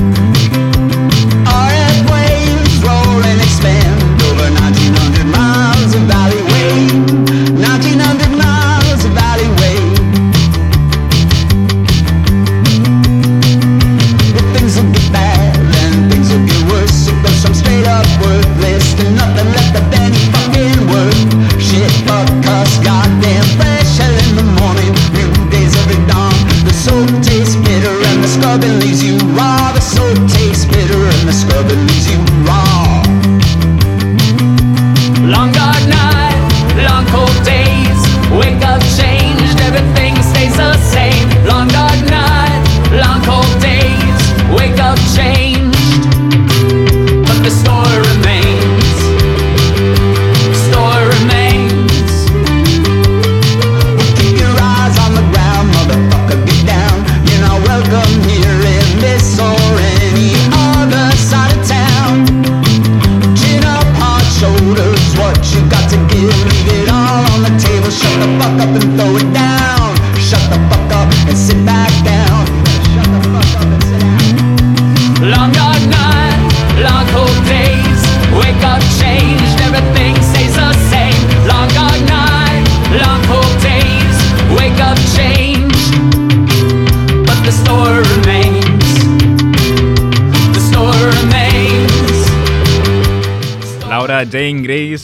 RF 1.45 2.09
waves 2.09 2.83
roll 2.83 3.23
and 3.23 3.39
expand 3.39 4.01
over 4.31 4.49
1900 4.49 5.25
miles 5.25 5.93
of 5.93 6.01
Valley 6.09 6.36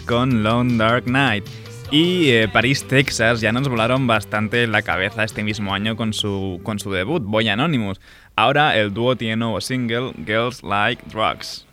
con 0.05 0.43
Long 0.43 0.77
Dark 0.77 1.07
Night. 1.07 1.45
Y 1.91 2.31
eh, 2.31 2.47
París, 2.47 2.85
Texas 2.87 3.39
ya 3.39 3.51
nos 3.51 3.67
volaron 3.67 4.07
bastante 4.07 4.65
la 4.65 4.81
cabeza 4.81 5.23
este 5.23 5.43
mismo 5.43 5.73
año 5.73 5.95
con 5.95 6.13
su, 6.13 6.59
con 6.63 6.79
su 6.79 6.91
debut, 6.91 7.21
Boy 7.23 7.49
Anonymous. 7.49 8.01
Ahora 8.35 8.75
el 8.77 8.93
dúo 8.93 9.15
tiene 9.15 9.35
nuevo 9.35 9.61
single, 9.61 10.11
Girls 10.25 10.63
Like 10.63 11.03
Drugs. 11.11 11.67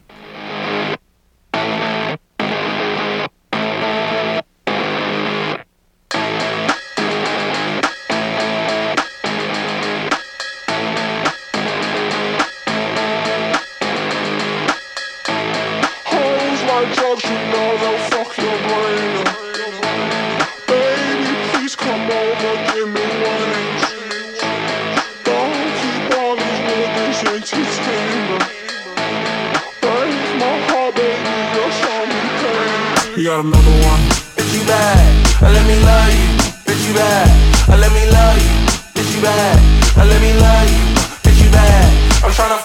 Uh, 35.42 35.48
let 35.48 35.64
me 35.64 35.72
love 35.80 36.12
you. 36.12 36.28
Bitch, 36.68 36.84
you 36.84 36.92
bad. 36.92 37.24
Uh, 37.64 37.80
let 37.80 37.88
me 37.96 38.04
love 38.12 38.36
you. 38.36 38.52
Bitch, 38.92 39.08
you 39.16 39.22
bad. 39.24 39.56
Uh, 39.96 40.04
let 40.04 40.20
me 40.20 40.36
love 40.36 40.68
you. 40.68 40.84
Bitch, 41.24 41.40
you 41.40 41.48
bad. 41.48 41.88
I'm 42.20 42.28
tryna. 42.28 42.60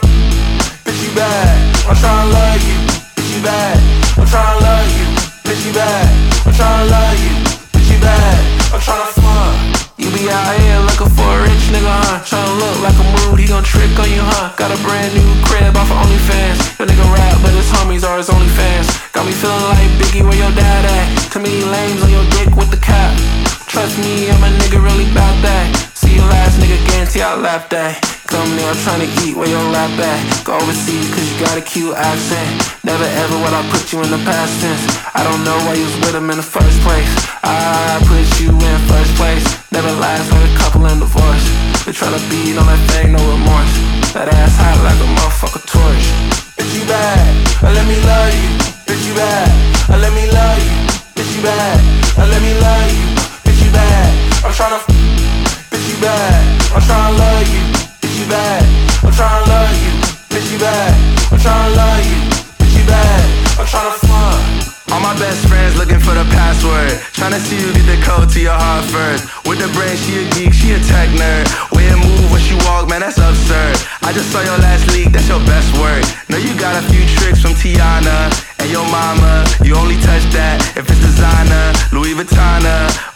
Bitch, 0.83 0.99
you 1.07 1.15
bad. 1.15 1.55
I'm 1.87 1.95
tryna 1.95 2.35
love 2.35 2.59
you. 2.67 2.75
Bitch, 3.15 3.31
you 3.31 3.39
bad. 3.39 3.79
I'm 4.19 4.27
tryna 4.27 4.59
love 4.59 4.91
you. 4.91 5.07
Bitch, 5.47 5.63
you 5.63 5.71
bad. 5.71 6.07
I'm 6.43 6.51
tryna 6.51 6.91
love 6.91 7.15
you. 7.23 7.33
Bitch, 7.71 7.89
you 7.95 7.99
bad. 8.03 8.43
I'm 8.75 8.81
tryna 8.83 9.07
fuck. 9.23 9.75
You 9.95 10.11
be 10.11 10.27
out 10.27 10.59
here 10.59 10.79
looking 10.83 11.15
for 11.15 11.31
a 11.31 11.47
rich 11.47 11.71
nigga, 11.71 11.87
huh? 11.87 12.19
Tryna 12.27 12.59
look 12.59 12.77
like 12.83 12.97
a 12.99 13.07
mood, 13.07 13.39
he 13.39 13.47
gon' 13.47 13.63
trick 13.63 13.95
on 13.95 14.11
you, 14.11 14.19
huh? 14.19 14.51
Got 14.59 14.75
a 14.75 14.79
brand 14.83 15.15
new 15.15 15.23
crib 15.47 15.79
off 15.79 15.87
of 15.87 15.95
OnlyFans. 16.03 16.75
Your 16.75 16.91
nigga 16.91 17.07
rap, 17.07 17.39
but 17.39 17.55
his 17.55 17.71
homies 17.71 18.03
are 18.03 18.19
his 18.19 18.27
OnlyFans. 18.27 18.74
Got 19.15 19.27
me 19.27 19.31
feeling 19.31 19.63
like 19.71 19.91
Biggie, 19.95 20.23
where 20.27 20.35
your 20.35 20.51
dad 20.51 20.83
at? 20.83 21.31
Too 21.31 21.39
many 21.39 21.63
lames 21.63 22.03
on 22.03 22.11
your 22.11 22.27
dick 22.31 22.53
with 22.53 22.69
the 22.69 22.75
cap. 22.75 23.15
Trust 23.65 23.97
me, 23.97 24.29
I'm 24.29 24.43
a 24.43 24.51
nigga 24.59 24.83
really 24.83 25.09
about 25.09 25.41
that. 25.41 25.94
See 27.25 27.31
your 27.31 27.41
last 27.41 27.41
nigga, 27.41 27.41
guarantee 27.41 27.41
I 27.41 27.41
laugh 27.41 27.65
that. 27.69 27.93
Come 28.29 28.49
near, 28.53 28.69
I'm 28.69 28.77
tryna 28.85 29.09
eat 29.25 29.33
where 29.33 29.49
your 29.49 29.65
lap 29.73 29.89
at. 29.97 30.45
Go 30.45 30.53
overseas, 30.57 31.09
cause 31.09 31.25
you 31.25 31.37
got 31.41 31.57
a 31.57 31.61
cute 31.61 31.95
accent. 31.97 32.85
Never 32.85 33.05
ever 33.05 33.35
would 33.41 33.53
I 33.53 33.65
put 33.73 33.93
you 33.93 34.01
in 34.05 34.09
the 34.13 34.21
past 34.25 34.53
tense. 34.61 34.85
I 35.13 35.25
don't 35.25 35.41
know 35.41 35.57
why 35.65 35.73
you 35.73 35.85
was 35.85 35.97
with 36.05 36.13
him 36.13 36.29
in 36.29 36.37
the 36.37 36.45
first 36.45 36.77
place. 36.85 37.09
I 37.41 37.97
put 38.05 38.25
you 38.37 38.53
in 38.53 38.77
first 38.85 39.13
place. 39.17 39.45
Never 39.73 39.89
last 39.97 40.29
like 40.29 40.45
a 40.45 40.53
couple 40.57 40.85
in 40.85 41.01
divorce. 41.01 41.45
They 41.85 41.93
tryna 41.93 42.21
beat 42.29 42.57
on 42.57 42.69
that 42.69 42.81
thing, 42.93 43.13
no 43.13 43.21
remorse. 43.21 43.73
That 44.13 44.29
ass 44.29 44.53
hot 44.61 44.77
like 44.85 44.99
a 45.01 45.09
motherfucker 45.17 45.65
torch. 45.65 46.05
Bitch, 46.57 46.73
you 46.77 46.85
bad. 46.85 47.25
Uh, 47.61 47.73
let 47.73 47.85
me 47.89 47.97
love 48.05 48.33
you. 48.37 48.49
Bitch, 48.85 49.01
you 49.05 49.13
bad. 49.17 49.49
Uh, 49.89 49.97
let 49.97 50.13
me 50.13 50.29
love 50.29 50.57
you. 50.61 50.73
Bitch, 51.17 51.31
you 51.33 51.41
bad. 51.41 51.77
Uh, 52.21 52.29
let 52.29 52.41
me 52.41 52.53
love 52.61 52.85
you. 52.93 53.05
Bitch, 53.45 53.65
you 53.65 53.71
bad. 53.73 54.09
I'm 54.45 54.53
tryna. 54.53 55.14
You 55.95 56.01
bad. 56.01 56.61
I'm 56.75 56.81
tryna 56.81 57.17
love 57.17 57.47
you. 57.47 57.61
Bitch, 58.01 58.19
you 58.19 58.27
bad. 58.27 58.63
I'm 59.01 59.13
tryna 59.13 59.47
love 59.47 59.71
you. 59.81 59.91
Bitch, 60.27 60.51
you 60.51 60.59
bad. 60.59 60.93
I'm 61.31 61.39
tryna 61.39 61.75
love 61.77 62.05
you. 62.05 62.19
Bitch, 62.59 62.77
you 62.77 62.85
bad. 62.85 63.59
I'm 63.59 63.65
tryna 63.65 64.04
my 65.05 65.13
best 65.21 65.45
friends 65.45 65.77
looking 65.77 66.01
for 66.01 66.17
the 66.17 66.25
password. 66.33 66.89
Tryna 67.13 67.37
see 67.37 67.61
you 67.61 67.69
get 67.77 67.85
the 67.85 67.99
code 68.01 68.25
to 68.33 68.41
your 68.41 68.57
heart 68.57 68.85
first. 68.89 69.29
With 69.45 69.61
the 69.61 69.69
brain, 69.77 69.93
she 70.01 70.17
a 70.17 70.25
geek, 70.33 70.49
she 70.49 70.73
a 70.73 70.81
tech 70.81 71.13
nerd. 71.13 71.45
Way 71.77 71.85
it 71.93 71.99
move 72.01 72.25
when 72.33 72.41
she 72.41 72.57
walk, 72.65 72.89
man, 72.89 73.05
that's 73.05 73.21
absurd. 73.21 73.77
I 74.01 74.09
just 74.17 74.33
saw 74.33 74.41
your 74.41 74.57
last 74.65 74.89
leak, 74.89 75.13
that's 75.13 75.29
your 75.29 75.43
best 75.45 75.69
work. 75.77 76.01
Know 76.25 76.41
you 76.41 76.57
got 76.57 76.73
a 76.73 76.83
few 76.89 77.05
tricks 77.21 77.37
from 77.37 77.53
Tiana 77.53 78.33
and 78.57 78.69
your 78.73 78.87
mama. 78.89 79.45
You 79.61 79.77
only 79.77 80.01
touch 80.01 80.25
that 80.33 80.57
if 80.73 80.89
it's 80.89 81.01
designer, 81.05 81.65
Louis 81.93 82.17
Vuitton 82.17 82.65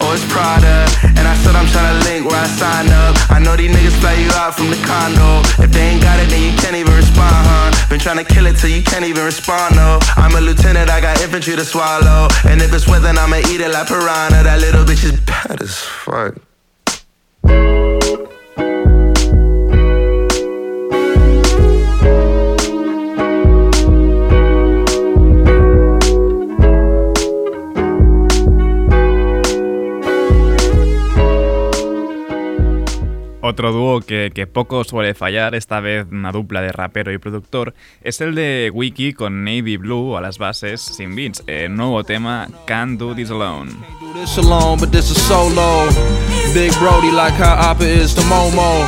or 0.06 0.14
it's 0.14 0.26
Prada. 0.30 0.86
And 1.18 1.26
I 1.26 1.34
said 1.42 1.58
I'm 1.58 1.66
tryna 1.74 2.06
link 2.06 2.30
where 2.30 2.38
I 2.38 2.50
sign 2.54 2.90
up. 2.94 3.18
I 3.34 3.42
know 3.42 3.58
these 3.58 3.74
niggas 3.74 3.98
fly 3.98 4.14
you 4.14 4.30
out 4.38 4.54
from 4.54 4.70
the 4.70 4.80
condo. 4.86 5.42
If 5.58 5.74
they 5.74 5.98
ain't 5.98 6.04
got 6.06 6.22
it, 6.22 6.30
then 6.30 6.42
you 6.42 6.54
can't 6.62 6.76
even 6.76 6.94
respond, 6.94 7.34
huh? 7.34 7.70
Been 7.90 8.00
tryna 8.00 8.28
kill 8.28 8.46
it 8.46 8.58
till 8.58 8.70
you 8.70 8.84
can't 8.84 9.06
even 9.06 9.26
respond, 9.26 9.76
no. 9.76 9.98
I'm 10.18 10.36
a 10.36 10.42
lieutenant, 10.42 10.90
I 10.90 11.02
got 11.02 11.22
infantry 11.22 11.56
to 11.56 11.66
swallow. 11.80 12.28
And 12.46 12.62
if 12.62 12.74
it's 12.74 12.88
wet, 12.88 13.02
then 13.02 13.18
I'ma 13.18 13.38
eat 13.38 13.62
it 13.62 13.72
like 13.72 13.88
piranha. 13.88 14.44
That 14.44 14.60
little 14.60 14.84
bitch 14.84 15.06
is 15.06 15.20
bad 15.22 15.62
as 15.62 15.78
fuck. 15.78 16.36
Otro 33.42 33.72
dúo 33.72 34.02
que, 34.02 34.32
que 34.36 34.48
poco 34.48 34.84
suele 34.84 35.14
fallar, 35.14 35.56
esta 35.56 35.80
vez 35.80 36.06
una 36.12 36.34
dupla 36.34 36.62
de 36.62 36.74
rapero 36.74 37.14
y 37.14 37.18
productor, 37.20 37.74
es 38.04 38.20
el 38.20 38.36
de 38.36 38.70
Wiki 38.74 39.14
con 39.14 39.46
Navy 39.46 39.78
Blue 39.78 40.18
a 40.18 40.22
las 40.22 40.38
bases 40.38 40.82
sin 40.82 41.16
beats. 41.16 41.42
El 41.48 41.76
nuevo 41.76 42.04
tema 42.04 42.50
Can't 42.66 43.00
Do 43.00 43.16
This 43.16 43.32
Alone. 43.32 43.72
Big 46.54 46.74
Brody, 46.80 47.12
like 47.12 47.34
how 47.36 47.56
Oppa 47.56 47.86
is 47.86 48.14
to 48.16 48.22
Momo. 48.24 48.84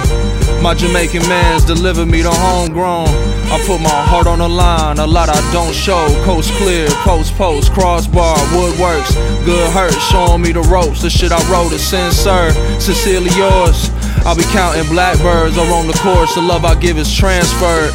My 0.62 0.74
Jamaican 0.76 1.28
mans 1.30 1.64
deliver 1.64 2.06
me 2.06 2.22
the 2.22 2.32
homegrown. 2.32 3.08
I 3.52 3.62
put 3.66 3.80
my 3.80 3.90
heart 3.90 4.28
on 4.28 4.40
the 4.40 4.50
line, 4.50 5.00
a 5.00 5.08
lot 5.08 5.30
I 5.30 5.40
don't 5.54 5.74
show. 5.74 6.08
Coast 6.24 6.52
clear, 6.54 6.88
post 7.04 7.34
post, 7.36 7.72
crossbar, 7.72 8.36
woodworks. 8.54 9.16
Good 9.46 9.72
hurt, 9.72 9.94
showing 10.12 10.42
me 10.42 10.52
the 10.52 10.62
ropes. 10.62 11.02
The 11.02 11.10
shit 11.10 11.32
I 11.32 11.42
wrote 11.52 11.72
is 11.72 11.82
sincere, 11.82 12.52
sincerely 12.80 13.32
yours. 13.38 13.90
I'll 14.26 14.36
be 14.36 14.44
counting 14.52 14.88
blackbirds 14.90 15.58
or 15.58 15.66
on 15.74 15.88
the 15.88 15.98
course. 16.02 16.36
The 16.36 16.42
love 16.42 16.66
I 16.66 16.76
give 16.76 16.98
is 16.98 17.14
transferred. 17.14 17.92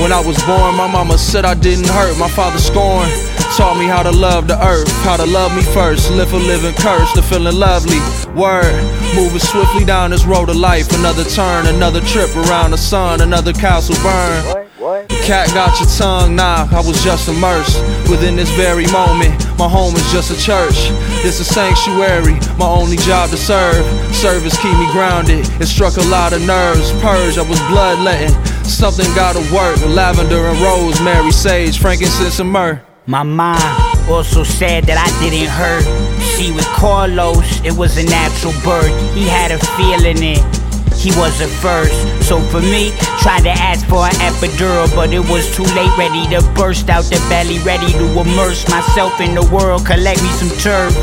When 0.00 0.12
I 0.12 0.20
was 0.20 0.36
born, 0.44 0.74
my 0.74 0.90
mama 0.90 1.18
said 1.18 1.44
I 1.44 1.54
didn't 1.54 1.88
hurt. 1.88 2.18
My 2.18 2.28
father 2.28 2.58
scorned. 2.58 3.12
Taught 3.56 3.78
me 3.78 3.86
how 3.86 4.02
to 4.02 4.10
love 4.10 4.48
the 4.48 4.56
earth, 4.64 4.90
how 5.04 5.18
to 5.18 5.26
love 5.26 5.54
me 5.54 5.62
first. 5.62 6.10
Live 6.10 6.30
for 6.30 6.38
living 6.38 6.74
curse, 6.74 7.12
to 7.12 7.22
feeling 7.22 7.54
lovely. 7.54 8.00
Word, 8.34 8.72
moving 9.14 9.38
swiftly 9.38 9.84
down 9.84 10.10
this 10.10 10.24
road 10.24 10.48
of 10.48 10.56
life. 10.56 10.90
Another 10.98 11.24
turn, 11.24 11.66
another 11.66 12.00
trip 12.00 12.34
around 12.34 12.70
the 12.70 12.78
sun, 12.78 13.20
another 13.20 13.52
castle 13.52 13.96
burn. 14.02 14.61
Cat 14.92 15.48
got 15.54 15.78
your 15.80 15.88
tongue, 15.88 16.36
nah, 16.36 16.68
I 16.70 16.82
was 16.86 17.02
just 17.02 17.26
immersed 17.26 17.80
within 18.10 18.36
this 18.36 18.50
very 18.50 18.86
moment. 18.92 19.32
My 19.58 19.66
home 19.66 19.94
is 19.96 20.12
just 20.12 20.30
a 20.30 20.36
church, 20.36 20.90
this 21.22 21.40
a 21.40 21.44
sanctuary, 21.44 22.34
my 22.58 22.66
only 22.66 22.98
job 22.98 23.30
to 23.30 23.38
serve. 23.38 23.86
Service 24.14 24.60
keep 24.60 24.76
me 24.76 24.86
grounded, 24.92 25.48
it 25.60 25.66
struck 25.66 25.96
a 25.96 26.06
lot 26.08 26.34
of 26.34 26.44
nerves. 26.46 26.92
Purge, 27.00 27.38
I 27.38 27.48
was 27.48 27.58
bloodletting, 27.72 28.34
something 28.64 29.06
gotta 29.14 29.40
work. 29.54 29.80
Lavender 29.86 30.48
and 30.48 30.60
rosemary, 30.60 31.30
sage, 31.30 31.78
frankincense 31.78 32.38
and 32.38 32.50
myrrh. 32.52 32.82
My 33.06 33.22
mom 33.22 33.58
also 34.10 34.44
said 34.44 34.84
that 34.84 34.98
I 34.98 35.08
didn't 35.24 35.48
hurt. 35.48 35.84
See, 36.36 36.52
with 36.52 36.66
Carlos, 36.66 37.64
it 37.64 37.72
was 37.72 37.96
a 37.96 38.04
natural 38.04 38.52
birth. 38.62 38.92
He 39.14 39.26
had 39.26 39.52
a 39.52 39.58
feeling 39.58 40.22
it. 40.22 40.61
He 41.02 41.10
was 41.18 41.40
a 41.40 41.48
first. 41.48 41.98
So 42.22 42.38
for 42.38 42.60
me, 42.60 42.92
tried 43.18 43.42
to 43.42 43.50
ask 43.50 43.84
for 43.88 44.06
an 44.06 44.14
epidural, 44.22 44.86
but 44.94 45.12
it 45.12 45.18
was 45.18 45.50
too 45.50 45.64
late. 45.74 45.90
Ready 45.98 46.22
to 46.30 46.40
burst 46.54 46.88
out 46.90 47.02
the 47.02 47.18
belly, 47.28 47.58
ready 47.66 47.90
to 47.90 48.06
immerse 48.20 48.68
myself 48.70 49.20
in 49.20 49.34
the 49.34 49.42
world, 49.50 49.84
collect 49.84 50.22
me 50.22 50.28
some 50.28 50.56
turf. 50.62 50.94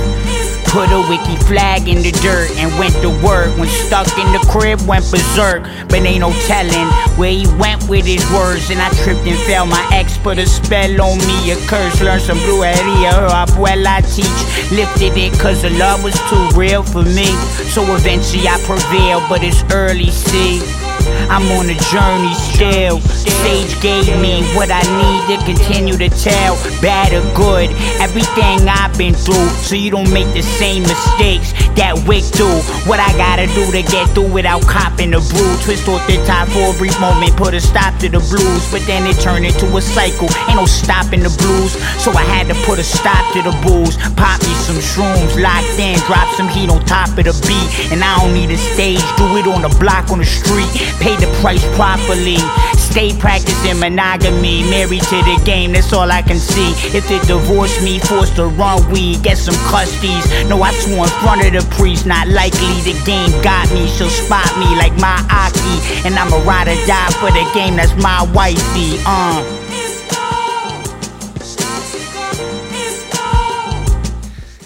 Put 0.70 0.92
a 0.92 1.02
wiki 1.10 1.36
flag 1.46 1.88
in 1.88 2.04
the 2.04 2.12
dirt 2.22 2.52
and 2.58 2.70
went 2.78 2.94
to 3.02 3.10
work. 3.26 3.50
When 3.58 3.68
stuck 3.68 4.08
in 4.20 4.32
the 4.32 4.40
crib, 4.52 4.80
went 4.88 5.04
berserk. 5.10 5.64
But 5.90 6.06
ain't 6.06 6.22
no 6.22 6.32
telling 6.46 6.88
where 7.18 7.32
he 7.32 7.48
went 7.58 7.90
with 7.90 8.06
his 8.06 8.24
words. 8.32 8.70
And 8.70 8.80
I 8.80 8.90
tripped 9.02 9.26
and 9.26 9.38
fell. 9.50 9.66
My 9.66 9.84
ex 9.92 10.18
put 10.20 10.38
a 10.38 10.46
spell 10.46 11.02
on 11.02 11.18
me, 11.26 11.52
a 11.52 11.56
curse. 11.66 12.02
Learned 12.02 12.22
some 12.22 12.38
brujeria. 12.38 13.12
Her 13.14 13.30
abuela 13.30 13.98
teach. 14.14 14.72
Lifted 14.72 15.18
it 15.18 15.34
cause 15.40 15.64
the 15.64 15.72
love 15.72 16.04
was 16.04 16.14
too 16.30 16.58
real 16.58 16.84
for 16.84 17.02
me. 17.02 17.34
So 17.74 17.82
eventually 17.96 18.48
I 18.48 18.62
prevailed, 18.62 19.24
but 19.28 19.44
it's 19.44 19.64
early, 19.74 20.12
see. 20.12 20.89
I'm 21.30 21.46
on 21.58 21.70
a 21.70 21.78
journey 21.92 22.34
still. 22.34 23.00
Sage 23.00 23.82
gave 23.82 24.08
me 24.20 24.44
what 24.56 24.70
I 24.72 24.82
need 24.84 25.38
to 25.38 25.46
continue 25.46 25.98
to 25.98 26.10
tell. 26.10 26.56
Bad 26.82 27.14
or 27.14 27.24
good, 27.36 27.70
everything 28.00 28.68
I've 28.68 28.98
been 28.98 29.14
through. 29.14 29.50
So 29.64 29.76
you 29.76 29.92
don't 29.92 30.12
make 30.12 30.32
the 30.34 30.42
same 30.42 30.84
mistakes 30.84 31.54
that 31.80 31.96
Wick 32.04 32.28
do. 32.36 32.48
What 32.84 33.00
I 33.00 33.16
gotta 33.16 33.48
do 33.56 33.64
to 33.72 33.82
get 33.82 34.12
through 34.12 34.28
without 34.28 34.62
copping 34.68 35.16
the 35.16 35.24
brew. 35.32 35.56
Twist 35.64 35.88
off 35.88 36.04
the 36.12 36.20
top 36.28 36.52
for 36.52 36.76
a 36.76 36.78
brief 36.78 37.00
moment, 37.00 37.32
put 37.40 37.56
a 37.56 37.62
stop 37.64 37.96
to 38.04 38.12
the 38.12 38.20
blues. 38.20 38.64
But 38.68 38.84
then 38.84 39.08
it 39.08 39.16
turned 39.24 39.48
into 39.48 39.66
a 39.72 39.82
cycle. 39.82 40.28
Ain't 40.52 40.60
no 40.60 40.68
stopping 40.68 41.24
the 41.24 41.32
blues. 41.32 41.80
So 42.04 42.12
I 42.12 42.28
had 42.28 42.52
to 42.52 42.56
put 42.68 42.80
a 42.80 42.84
stop 42.84 43.24
to 43.34 43.40
the 43.42 43.56
booze. 43.64 43.96
Pop 44.20 44.44
me 44.44 44.54
some 44.68 44.84
shrooms, 44.84 45.40
locked 45.40 45.80
in, 45.80 45.96
drop 46.04 46.28
some 46.36 46.52
heat 46.52 46.70
on 46.70 46.84
top 46.84 47.16
of 47.16 47.24
the 47.24 47.36
beat. 47.48 47.68
And 47.96 48.04
I 48.04 48.20
don't 48.20 48.36
need 48.36 48.52
a 48.52 48.60
stage, 48.60 49.02
do 49.16 49.26
it 49.40 49.48
on 49.48 49.64
the 49.64 49.72
block 49.80 50.12
on 50.12 50.20
the 50.20 50.28
street. 50.28 50.70
Pay 51.00 51.16
the 51.16 51.32
price 51.40 51.64
properly. 51.80 52.44
Stay 52.76 53.16
practicing 53.16 53.80
monogamy. 53.80 54.68
Married 54.68 55.04
to 55.14 55.18
the 55.24 55.40
game, 55.46 55.72
that's 55.74 55.94
all 55.94 56.12
I 56.12 56.24
can 56.24 56.40
see. 56.40 56.74
If 56.92 57.08
they 57.08 57.20
divorce 57.20 57.82
me, 57.84 58.00
forced 58.00 58.36
to 58.36 58.48
run 58.48 58.84
weed, 58.92 59.24
get 59.24 59.38
some 59.38 59.56
custies. 59.72 60.26
No, 60.50 60.62
I 60.62 60.74
swore 60.74 61.06
in 61.06 61.12
front 61.22 61.46
of 61.46 61.54
the 61.54 61.69
not 62.06 62.28
likely. 62.28 62.82
The 62.82 62.96
game 63.06 63.32
got 63.42 63.72
me, 63.72 63.88
she'll 63.88 64.10
spot 64.10 64.50
me 64.58 64.76
like 64.76 64.96
my 65.00 65.18
Aki. 65.30 66.08
And 66.08 66.16
ride 66.46 66.68
or 66.68 66.76
die 66.86 67.12
for 67.20 67.32
the 67.32 67.46
game, 67.54 67.76
that's 67.76 67.96
my 68.02 68.26
wifey. 68.34 68.98
Uh. 69.06 69.44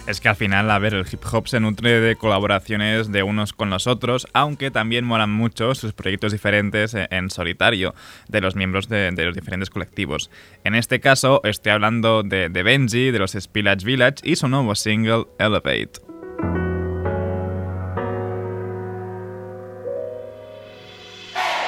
Es 0.06 0.20
que 0.20 0.28
al 0.28 0.36
final, 0.36 0.70
a 0.70 0.78
ver, 0.80 0.94
el 0.94 1.06
hip 1.12 1.24
hop 1.32 1.48
se 1.48 1.60
nutre 1.60 2.00
de 2.02 2.16
colaboraciones 2.18 3.12
de 3.12 3.24
unos 3.24 3.54
con 3.54 3.70
los 3.70 3.88
otros, 3.88 4.28
aunque 4.34 4.70
también 4.70 5.06
molan 5.06 5.32
mucho 5.32 5.74
sus 5.76 5.94
proyectos 5.94 6.34
diferentes 6.34 6.94
e- 6.94 7.08
en 7.10 7.30
solitario 7.30 7.96
de 8.28 8.42
los 8.42 8.56
miembros 8.56 8.90
de, 8.90 9.12
de 9.12 9.26
los 9.26 9.34
diferentes 9.34 9.70
colectivos. 9.70 10.30
En 10.66 10.76
este 10.76 11.00
caso, 11.00 11.42
estoy 11.46 11.72
hablando 11.72 12.22
de, 12.22 12.50
de 12.50 12.64
Benji, 12.64 13.12
de 13.12 13.20
los 13.20 13.32
Spillage 13.32 13.86
Village 13.86 14.18
y 14.24 14.36
su 14.36 14.50
nuevo 14.50 14.76
single, 14.76 15.26
Elevate. 15.40 16.13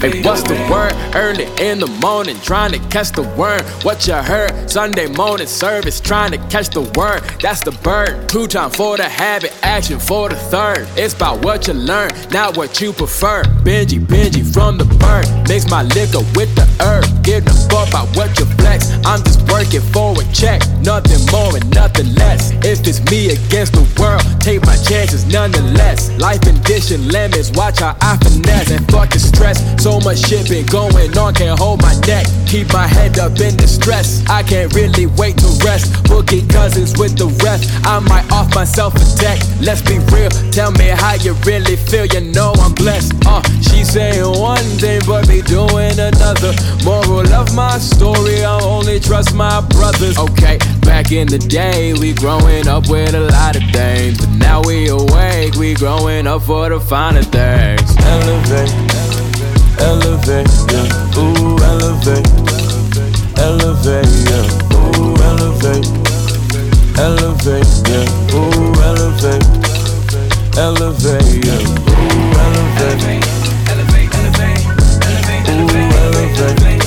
Hey, 0.00 0.22
what's 0.22 0.42
the 0.42 0.54
word? 0.70 0.94
Early 1.16 1.46
in 1.58 1.80
the 1.80 1.88
morning, 2.00 2.36
trying 2.42 2.70
to 2.70 2.78
catch 2.88 3.10
the 3.10 3.22
worm. 3.36 3.62
What 3.82 4.06
you 4.06 4.14
heard? 4.14 4.70
Sunday 4.70 5.08
morning 5.08 5.48
service, 5.48 6.00
trying 6.00 6.30
to 6.30 6.38
catch 6.46 6.68
the 6.68 6.82
word. 6.96 7.22
That's 7.42 7.62
the 7.62 7.72
bird. 7.82 8.28
Two 8.28 8.46
time 8.46 8.70
for 8.70 8.96
the 8.96 9.08
habit, 9.08 9.52
action 9.64 9.98
for 9.98 10.28
the 10.28 10.36
third. 10.36 10.86
It's 10.96 11.14
about 11.14 11.44
what 11.44 11.66
you 11.66 11.74
learn, 11.74 12.12
not 12.30 12.56
what 12.56 12.80
you 12.80 12.92
prefer. 12.92 13.42
Benji, 13.66 13.98
Benji 13.98 14.46
from 14.52 14.78
the 14.78 14.84
bird. 14.84 15.26
Mix 15.48 15.68
my 15.68 15.82
liquor 15.82 16.22
with 16.38 16.54
the 16.54 16.66
herb. 16.78 17.02
Give 17.24 17.44
a 17.44 17.50
fuck 17.68 17.88
about 17.88 18.14
what 18.16 18.38
you 18.38 18.46
flex. 18.62 18.92
I'm 19.04 19.22
just 19.24 19.42
working 19.50 19.82
for 19.90 20.14
a 20.14 20.24
check. 20.32 20.62
Nothing 20.78 21.26
more 21.32 21.56
and 21.56 21.68
nothing 21.74 22.14
less. 22.14 22.52
If 22.64 22.86
it's 22.86 23.02
me 23.10 23.30
against 23.34 23.72
the 23.72 23.82
world, 23.98 24.22
take 24.40 24.64
my 24.64 24.76
chances 24.76 25.26
nonetheless. 25.26 26.10
Life 26.20 26.46
and 26.46 26.62
dishing 26.62 27.08
lemons, 27.08 27.50
watch 27.52 27.80
how 27.80 27.96
I 28.00 28.16
finesse. 28.18 28.70
And 28.70 28.86
fuck 28.92 29.10
the 29.10 29.18
stress. 29.18 29.58
So 29.82 29.87
much 29.96 30.18
shit 30.28 30.48
been 30.48 30.66
going 30.66 31.16
on, 31.16 31.34
can't 31.34 31.58
hold 31.58 31.80
my 31.80 31.94
neck. 32.06 32.26
Keep 32.46 32.72
my 32.72 32.86
head 32.86 33.18
up 33.18 33.38
in 33.40 33.56
distress. 33.56 34.24
I 34.28 34.42
can't 34.42 34.72
really 34.74 35.06
wait 35.06 35.36
to 35.38 35.48
rest. 35.64 35.92
Boogie 36.04 36.48
cousins 36.48 36.98
with 36.98 37.16
the 37.16 37.28
rest. 37.44 37.70
I 37.84 37.98
might 37.98 38.30
off 38.32 38.54
myself 38.54 38.94
a 38.96 39.04
deck. 39.20 39.38
Let's 39.60 39.82
be 39.82 39.98
real. 40.12 40.30
Tell 40.50 40.70
me 40.72 40.88
how 40.88 41.14
you 41.14 41.34
really 41.44 41.76
feel. 41.76 42.06
You 42.06 42.20
know 42.32 42.52
I'm 42.58 42.74
blessed. 42.74 43.12
Uh, 43.26 43.42
she 43.60 43.84
saying 43.84 44.24
one 44.38 44.64
thing, 44.80 45.00
but 45.06 45.28
be 45.28 45.42
doing 45.42 45.98
another. 45.98 46.52
Moral 46.84 47.28
of 47.34 47.54
my 47.54 47.78
story, 47.78 48.44
I 48.44 48.60
only 48.62 49.00
trust 49.00 49.34
my 49.34 49.60
brothers. 49.60 50.18
Okay, 50.18 50.58
back 50.82 51.12
in 51.12 51.28
the 51.28 51.38
day, 51.38 51.94
we 51.94 52.14
growing 52.14 52.66
up 52.68 52.88
with 52.88 53.14
a 53.14 53.20
lot 53.20 53.56
of 53.56 53.62
things. 53.70 54.18
But 54.18 54.30
now 54.36 54.62
we 54.62 54.88
awake, 54.88 55.54
we 55.54 55.74
growing 55.74 56.26
up 56.26 56.42
for 56.42 56.68
the 56.68 56.80
finer 56.80 57.22
things. 57.22 57.96
Elevate, 58.00 58.72
elevate, 59.80 60.48
yeah. 60.72 61.18
Ooh, 61.18 61.58
elevate, 61.70 62.28
elevate, 63.38 64.10
yeah. 64.28 64.46
Ooh, 64.74 65.14
elevate, 65.28 65.86
elevate, 66.98 67.70
yeah. 67.88 68.34
Ooh, 68.34 68.74
elevate, 68.88 69.46
elevate, 70.56 71.30
yeah. 71.46 71.62
Ooh, 71.88 72.38
elevate, 72.44 73.22
elevate, 73.70 74.08
elevate, 74.08 74.12
elevate, 75.48 75.92
elevate, 76.00 76.48
elevate. 76.48 76.82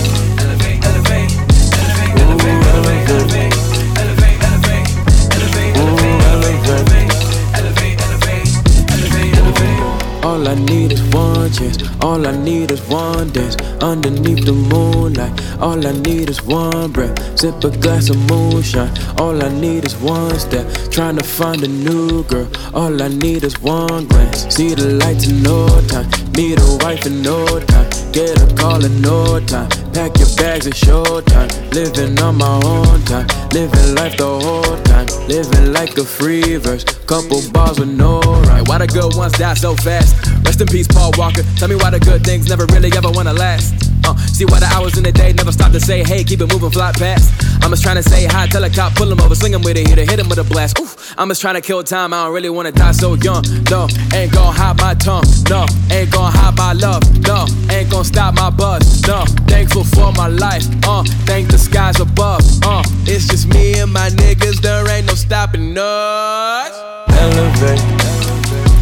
All 10.23 10.47
I 10.47 10.55
need 10.55 10.91
is 10.93 11.01
one 11.13 11.30
chance. 11.51 11.77
All 12.01 12.25
I 12.25 12.35
need 12.37 12.71
is 12.71 12.81
one 12.87 13.29
dance 13.29 13.55
underneath 13.81 14.45
the 14.45 14.53
moonlight. 14.53 15.33
All 15.59 15.85
I 15.85 15.91
need 15.91 16.29
is 16.29 16.41
one 16.43 16.91
breath. 16.91 17.39
Sip 17.39 17.63
a 17.63 17.69
glass 17.77 18.09
of 18.09 18.17
moonshine. 18.29 18.91
All 19.17 19.41
I 19.43 19.49
need 19.49 19.85
is 19.85 19.95
one 19.97 20.37
step. 20.39 20.65
Trying 20.91 21.17
to 21.17 21.23
find 21.23 21.63
a 21.63 21.67
new 21.67 22.23
girl. 22.23 22.47
All 22.73 23.01
I 23.01 23.07
need 23.07 23.43
is 23.43 23.59
one 23.61 24.07
glance. 24.07 24.53
See 24.55 24.73
the 24.73 24.87
lights 25.01 25.27
in 25.27 25.43
no 25.43 25.67
time. 25.87 26.09
Meet 26.35 26.59
a 26.59 26.77
wife 26.81 27.05
in 27.05 27.21
no 27.21 27.45
time. 27.59 27.89
Get 28.11 28.41
a 28.41 28.55
call 28.55 28.83
in 28.83 29.01
no 29.01 29.39
time. 29.41 29.80
Pack 29.93 30.17
your 30.17 30.27
bags, 30.37 30.67
it's 30.67 30.79
showtime. 30.79 31.51
Living 31.73 32.17
on 32.19 32.37
my 32.37 32.61
own 32.63 33.01
time. 33.03 33.27
Living 33.51 33.95
life 33.95 34.15
the 34.17 34.25
whole 34.25 34.77
time. 34.83 35.07
Living 35.27 35.73
like 35.73 35.97
a 35.97 36.03
free 36.03 36.55
verse. 36.55 36.83
Couple 37.05 37.41
bars 37.51 37.79
with 37.79 37.89
no 37.89 38.21
rhyme. 38.21 38.63
Why 38.65 38.77
the 38.77 38.87
good 38.87 39.15
ones 39.15 39.33
die 39.33 39.53
so 39.53 39.75
fast? 39.75 40.15
Rest 40.45 40.61
in 40.61 40.67
peace, 40.67 40.87
Paul 40.87 41.11
Walker. 41.17 41.43
Tell 41.57 41.67
me 41.67 41.75
why 41.75 41.89
the 41.89 41.99
good 41.99 42.23
things 42.23 42.47
never 42.47 42.65
really 42.67 42.91
ever 42.95 43.11
wanna 43.11 43.33
last. 43.33 43.90
Uh, 44.11 44.17
see 44.27 44.45
why 44.45 44.59
the 44.59 44.65
hours 44.67 44.97
in 44.97 45.03
the 45.03 45.11
day 45.11 45.31
never 45.33 45.51
stop 45.51 45.71
to 45.71 45.79
say, 45.79 46.03
hey, 46.03 46.23
keep 46.23 46.41
it 46.41 46.51
moving, 46.51 46.69
fly 46.69 46.91
past. 46.91 47.31
I'm 47.63 47.69
just 47.69 47.83
trying 47.83 47.95
to 47.95 48.03
say 48.03 48.25
hi, 48.25 48.47
tell 48.47 48.63
a 48.63 48.69
cop, 48.69 48.93
pull 48.95 49.09
him 49.11 49.19
over, 49.21 49.35
sling 49.35 49.53
him 49.53 49.61
with 49.61 49.77
a 49.77 49.81
hitter, 49.87 50.03
hit 50.03 50.19
him 50.19 50.27
with 50.27 50.39
a 50.39 50.43
blast. 50.43 50.79
Oof, 50.79 51.13
I'm 51.17 51.29
just 51.29 51.41
trying 51.41 51.55
to 51.55 51.61
kill 51.61 51.83
time, 51.83 52.13
I 52.13 52.25
don't 52.25 52.33
really 52.33 52.49
wanna 52.49 52.71
die 52.71 52.91
so 52.91 53.13
young. 53.15 53.43
No, 53.69 53.87
ain't 54.13 54.33
gon' 54.33 54.53
hide 54.53 54.77
my 54.79 54.93
tongue. 54.95 55.23
No, 55.49 55.65
ain't 55.91 56.11
gon' 56.11 56.31
hide 56.31 56.57
my 56.57 56.73
love. 56.73 57.03
No, 57.25 57.45
ain't 57.69 57.89
gon' 57.89 58.03
stop 58.03 58.35
my 58.35 58.49
buzz. 58.49 59.01
No, 59.07 59.23
thankful 59.47 59.83
for 59.85 60.11
my 60.13 60.27
life. 60.27 60.65
Uh, 60.85 61.03
thank 61.25 61.49
the 61.49 61.57
skies 61.57 61.99
above. 61.99 62.41
Uh, 62.63 62.83
it's 63.05 63.27
just 63.27 63.47
me 63.47 63.79
and 63.79 63.93
my 63.93 64.09
niggas, 64.09 64.61
there 64.61 64.87
ain't 64.89 65.07
no 65.07 65.13
stopping 65.13 65.77
us. 65.77 66.71
Elevate, 67.07 67.81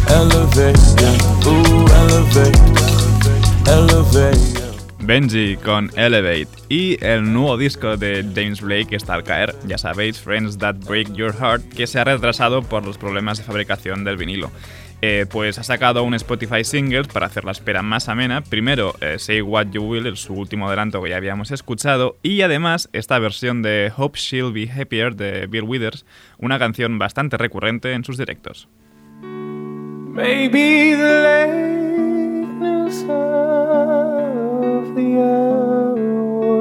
elevate, 0.08 0.78
yeah. 0.98 1.46
Ooh, 1.46 1.86
elevate, 2.00 2.58
elevate. 3.68 4.59
Benji 5.02 5.56
con 5.56 5.90
Elevate 5.96 6.48
y 6.68 7.02
el 7.04 7.32
nuevo 7.32 7.56
disco 7.56 7.96
de 7.96 8.24
James 8.34 8.60
Blake 8.60 8.94
está 8.94 9.14
al 9.14 9.24
caer, 9.24 9.54
ya 9.66 9.78
sabéis, 9.78 10.20
Friends 10.20 10.58
That 10.58 10.76
Break 10.86 11.12
Your 11.14 11.34
Heart, 11.34 11.72
que 11.74 11.86
se 11.86 11.98
ha 11.98 12.04
retrasado 12.04 12.62
por 12.62 12.84
los 12.84 12.98
problemas 12.98 13.38
de 13.38 13.44
fabricación 13.44 14.04
del 14.04 14.16
vinilo. 14.16 14.50
Eh, 15.02 15.24
pues 15.30 15.58
ha 15.58 15.62
sacado 15.62 16.02
un 16.02 16.12
Spotify 16.14 16.62
Singles 16.62 17.08
para 17.08 17.26
hacer 17.26 17.44
la 17.44 17.52
espera 17.52 17.80
más 17.80 18.08
amena. 18.10 18.42
Primero, 18.42 18.94
eh, 19.00 19.18
Say 19.18 19.40
What 19.40 19.68
You 19.72 19.82
Will, 19.82 20.14
su 20.16 20.34
último 20.34 20.68
adelanto 20.68 21.02
que 21.02 21.10
ya 21.10 21.16
habíamos 21.16 21.50
escuchado, 21.50 22.18
y 22.22 22.42
además 22.42 22.90
esta 22.92 23.18
versión 23.18 23.62
de 23.62 23.90
Hope 23.96 24.18
She'll 24.18 24.52
Be 24.52 24.70
Happier 24.70 25.16
de 25.16 25.46
Bill 25.46 25.62
Withers, 25.62 26.04
una 26.38 26.58
canción 26.58 26.98
bastante 26.98 27.38
recurrente 27.38 27.92
en 27.92 28.04
sus 28.04 28.18
directos. 28.18 28.68
Maybe 30.12 30.96
the 30.96 31.70
the 35.00 35.20
hour 35.20 36.60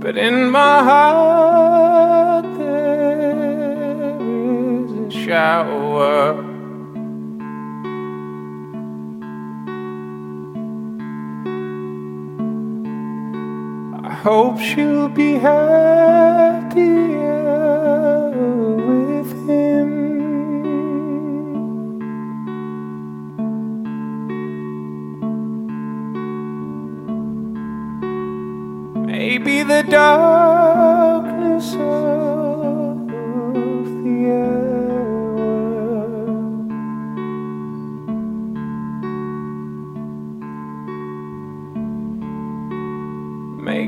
But 0.00 0.16
in 0.16 0.50
my 0.50 0.82
heart 0.88 1.59
shower. 5.30 6.34
I 14.02 14.12
hope 14.24 14.58
she'll 14.58 15.08
be 15.08 15.34
happier 15.34 16.80
with 18.88 19.30
him. 19.48 19.90
Maybe 29.06 29.62
the 29.62 29.82
darkness 29.84 31.74
of 31.74 32.39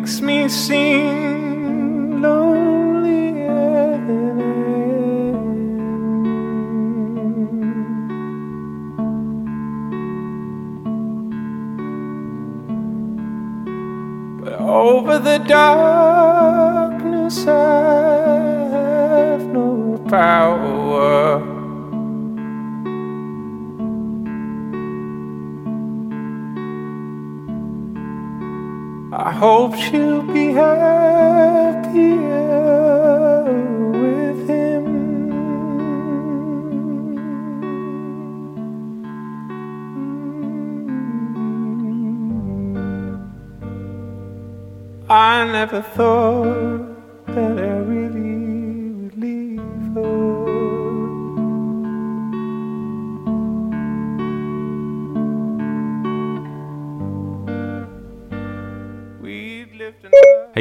makes 0.02 0.20
me 0.20 0.48
seem 0.48 2.20
lonely 2.20 3.42
at 3.42 4.00
an 4.10 4.40
end. 4.40 5.62
But 14.42 14.54
over 14.54 15.20
the 15.20 15.38
darkness, 15.38 17.46
I 17.46 17.52
have 18.72 19.42
no 19.42 20.04
power. 20.08 20.81
Hope 29.42 29.74
she'll 29.74 30.22
be 30.22 30.52
happier 30.52 31.82
with 34.02 34.48
him. 34.48 34.86
I 45.10 45.44
never 45.56 45.82
thought 45.82 46.81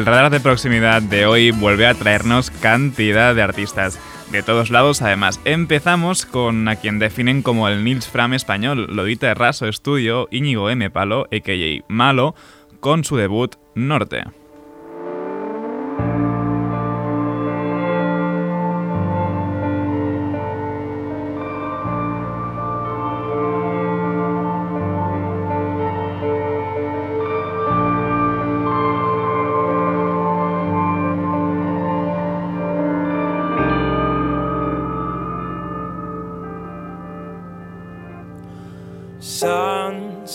El 0.00 0.06
radar 0.06 0.30
de 0.30 0.40
proximidad 0.40 1.02
de 1.02 1.26
hoy 1.26 1.50
vuelve 1.50 1.86
a 1.86 1.92
traernos 1.92 2.50
cantidad 2.50 3.34
de 3.34 3.42
artistas. 3.42 4.00
De 4.32 4.42
todos 4.42 4.70
lados, 4.70 5.02
además, 5.02 5.42
empezamos 5.44 6.24
con 6.24 6.66
a 6.68 6.76
quien 6.76 6.98
definen 6.98 7.42
como 7.42 7.68
el 7.68 7.84
Nils 7.84 8.08
Fram 8.08 8.32
español, 8.32 8.86
Lodita 8.88 9.34
Raso 9.34 9.70
Studio, 9.70 10.26
Íñigo 10.30 10.70
M. 10.70 10.88
Palo, 10.88 11.28
a.k.a. 11.30 11.84
Malo, 11.88 12.34
con 12.80 13.04
su 13.04 13.18
debut 13.18 13.56
Norte. 13.74 14.24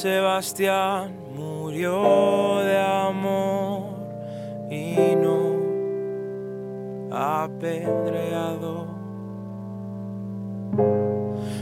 Sebastián 0.06 1.18
murió 1.36 2.60
de 2.60 2.78
amor 2.80 3.86
y 4.70 5.16
no 5.16 5.56
apedreado. 7.12 8.86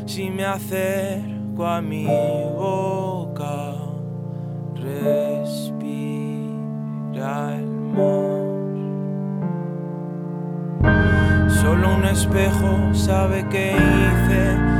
Si 0.05 0.29
me 0.29 0.43
acerco 0.43 1.65
a 1.65 1.81
mi 1.81 2.05
boca, 2.05 3.75
respira 4.75 5.95
el 7.55 7.69
mar. 7.95 8.43
Solo 11.49 11.95
un 11.95 12.03
espejo 12.03 12.93
sabe 12.93 13.47
que 13.47 13.71
hice 13.71 14.72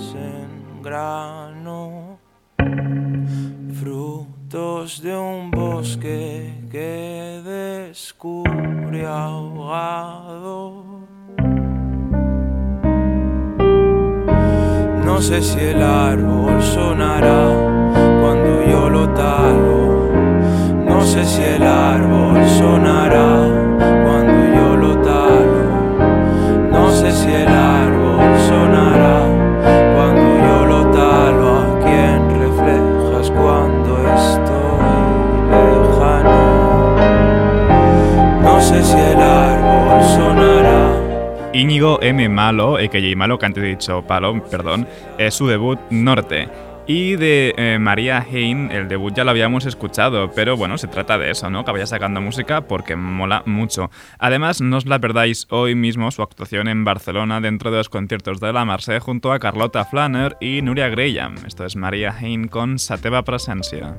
rocas 0.00 0.14
en 0.14 0.82
grano, 0.82 2.18
frutos 3.74 5.02
de 5.02 5.16
un 5.16 5.50
bosque 5.50 6.52
que 6.70 7.42
descubre 7.44 9.06
ahogado. 9.06 10.84
No 15.04 15.20
sé 15.20 15.42
si 15.42 15.58
el 15.58 15.82
árbol 15.82 16.62
sonará 16.62 17.48
cuando 18.22 18.64
yo 18.70 18.88
lo 18.88 19.08
talo. 19.10 20.10
No 20.86 21.02
sé 21.02 21.24
si 21.24 21.42
el 21.42 21.62
árbol 21.62 22.46
sonará 22.48 23.46
cuando 24.04 24.54
yo 24.54 24.76
lo 24.76 24.96
talo. 25.02 26.70
No 26.70 26.90
sé 26.90 27.12
si 27.12 27.30
el 27.30 27.48
árbol 27.48 27.79
Íñigo 41.52 41.98
M. 42.00 42.28
Malo. 42.28 42.78
Malo, 43.16 43.38
que 43.38 43.46
antes 43.46 43.64
he 43.64 43.66
dicho 43.66 44.02
Palo, 44.06 44.42
perdón, 44.44 44.86
es 45.18 45.34
su 45.34 45.48
debut 45.48 45.78
Norte. 45.90 46.48
Y 46.86 47.16
de 47.16 47.54
eh, 47.56 47.78
María 47.78 48.24
Hein, 48.28 48.70
el 48.72 48.88
debut 48.88 49.14
ya 49.14 49.24
lo 49.24 49.30
habíamos 49.30 49.66
escuchado, 49.66 50.30
pero 50.34 50.56
bueno, 50.56 50.78
se 50.78 50.88
trata 50.88 51.18
de 51.18 51.30
eso, 51.30 51.50
¿no? 51.50 51.64
Que 51.64 51.72
vaya 51.72 51.86
sacando 51.86 52.20
música 52.20 52.62
porque 52.62 52.96
mola 52.96 53.42
mucho. 53.46 53.90
Además, 54.18 54.60
no 54.60 54.76
os 54.76 54.86
la 54.86 54.98
perdáis 54.98 55.46
hoy 55.50 55.74
mismo 55.74 56.10
su 56.10 56.22
actuación 56.22 56.68
en 56.68 56.84
Barcelona 56.84 57.40
dentro 57.40 57.70
de 57.70 57.78
los 57.78 57.88
conciertos 57.88 58.40
de 58.40 58.52
la 58.52 58.64
Marseille 58.64 59.00
junto 59.00 59.32
a 59.32 59.38
Carlota 59.38 59.84
Flanner 59.84 60.36
y 60.40 60.62
Nuria 60.62 60.88
Graham. 60.88 61.36
Esto 61.46 61.64
es 61.64 61.76
María 61.76 62.12
Hein 62.12 62.48
con 62.48 62.78
Sateva 62.78 63.22
Presencia. 63.22 63.96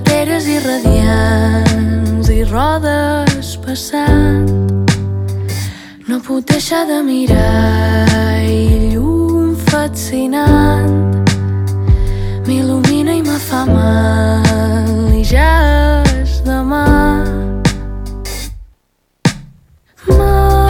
El 0.00 0.40
suant 0.40 0.48
i 0.48 0.60
carreteres 0.60 2.28
irradiants 2.30 3.56
passant. 3.64 4.48
No 6.08 6.20
puc 6.20 6.44
deixar 6.46 6.86
de 6.86 7.02
mirar 7.02 8.42
i 8.48 8.94
llum 8.94 9.54
fascinant 9.56 11.24
m'il·lumina 12.46 13.14
i 13.14 13.22
me 13.22 13.38
fa 13.38 13.66
mal 13.66 15.14
i 15.14 15.22
ja 15.24 16.02
és 16.22 16.42
demà. 16.44 16.86
M'arromp 20.08 20.69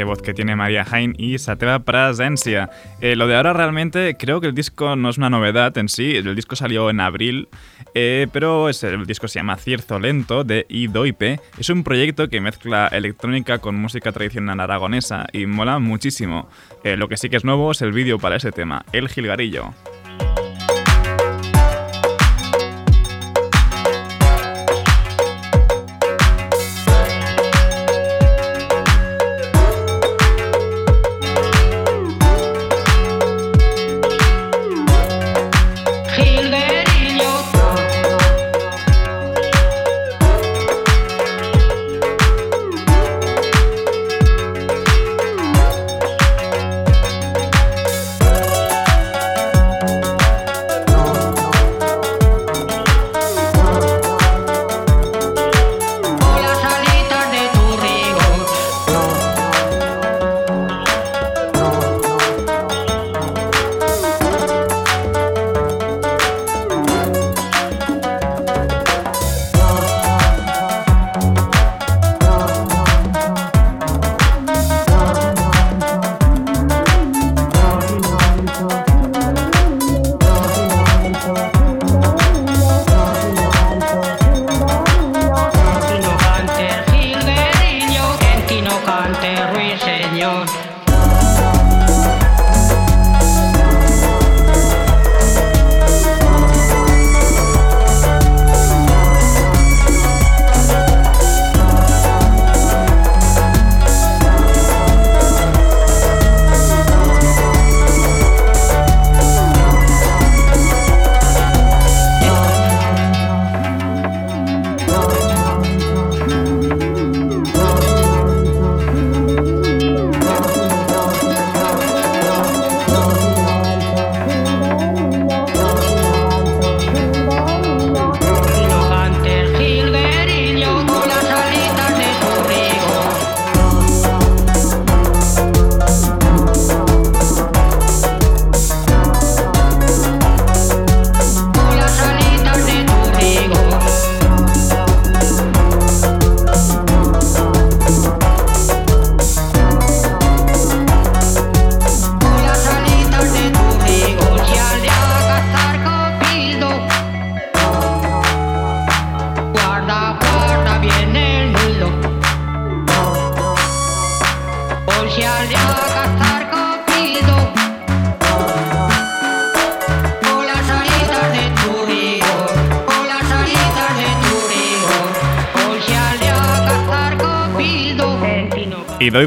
qué, 0.00 0.04
voz 0.04 0.22
que 0.22 0.32
tiene 0.32 0.56
María 0.56 0.82
Jain 0.82 1.14
y 1.18 1.38
Sateva 1.38 1.80
Presencia. 1.80 2.70
Eh, 3.02 3.16
lo 3.16 3.26
de 3.26 3.36
ahora 3.36 3.52
realmente 3.52 4.16
creo 4.18 4.40
que 4.40 4.46
el 4.46 4.54
disco 4.54 4.96
no 4.96 5.10
es 5.10 5.18
una 5.18 5.28
novedad 5.28 5.76
en 5.76 5.90
sí, 5.90 6.16
el 6.16 6.34
disco 6.34 6.56
salió 6.56 6.88
en 6.88 7.00
abril, 7.00 7.48
eh, 7.94 8.26
pero 8.32 8.70
es, 8.70 8.82
el 8.82 9.04
disco 9.04 9.28
se 9.28 9.40
llama 9.40 9.56
Cierzo 9.56 9.98
Lento 9.98 10.42
de 10.42 10.64
Idoipe. 10.70 11.38
Es 11.58 11.68
un 11.68 11.84
proyecto 11.84 12.30
que 12.30 12.40
mezcla 12.40 12.86
electrónica 12.86 13.58
con 13.58 13.76
música 13.76 14.10
tradicional 14.10 14.58
aragonesa 14.60 15.26
y 15.34 15.44
mola 15.44 15.78
muchísimo. 15.78 16.48
Eh, 16.82 16.96
lo 16.96 17.08
que 17.08 17.18
sí 17.18 17.28
que 17.28 17.36
es 17.36 17.44
nuevo 17.44 17.72
es 17.72 17.82
el 17.82 17.92
vídeo 17.92 18.18
para 18.18 18.36
ese 18.36 18.52
tema, 18.52 18.86
El. 18.92 19.10
Gilgarillo 19.10 19.74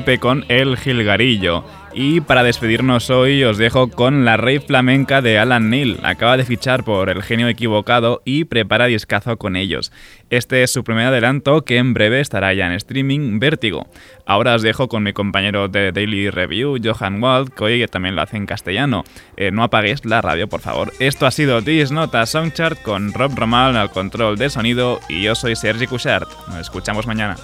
doy 0.02 0.18
con 0.18 0.44
El 0.48 0.78
Gilgarillo. 0.78 1.64
Y 1.94 2.22
para 2.22 2.42
despedirnos 2.42 3.12
hoy 3.12 3.44
os 3.44 3.60
dejo 3.60 3.90
con 3.90 4.26
la 4.26 4.38
rey 4.38 4.58
flamenca 4.58 5.22
de 5.22 5.38
Alan 5.38 5.70
Neil. 5.70 6.00
Acaba 6.02 6.36
de 6.36 6.46
fichar 6.46 6.84
por 6.84 7.12
El 7.12 7.22
Genio 7.22 7.48
Equivocado 7.48 8.24
y 8.26 8.46
prepara 8.46 8.88
discazo 8.88 9.38
con 9.38 9.56
ellos. 9.56 9.92
Este 10.32 10.64
es 10.64 10.74
su 10.74 10.84
primer 10.84 11.08
adelanto 11.08 11.64
que 11.64 11.78
en 11.78 11.94
breve 11.94 12.22
estará 12.22 12.52
ya 12.56 12.66
en 12.66 12.72
streaming 12.72 13.40
Vértigo. 13.40 13.86
Ahora 14.26 14.56
os 14.56 14.64
dejo 14.64 14.88
con 14.88 15.04
mi 15.04 15.14
compañero 15.14 15.68
de 15.68 15.92
Daily 15.92 16.32
Review, 16.32 16.78
Johan 16.84 17.22
Wald, 17.22 17.54
que 17.54 17.64
hoy 17.64 17.86
también 17.88 18.16
lo 18.16 18.24
hace 18.24 18.38
en 18.38 18.48
castellano. 18.48 19.04
Eh, 19.38 19.52
no 19.52 19.62
apaguéis 19.62 20.06
la 20.06 20.22
radio, 20.22 20.50
por 20.50 20.62
favor. 20.62 20.92
Esto 21.00 21.28
ha 21.28 21.32
sido 21.32 21.62
This 21.62 21.92
Nota 21.92 22.26
Songchart 22.26 22.82
con 22.82 23.14
Rob 23.14 23.38
Romal 23.38 23.78
al 23.78 23.92
control 23.92 24.38
de 24.38 24.50
sonido 24.50 25.00
y 25.08 25.22
yo 25.22 25.36
soy 25.36 25.56
Sergi 25.56 25.86
Cushart. 25.86 26.30
Nos 26.48 26.58
escuchamos 26.62 27.06
mañana. 27.06 27.36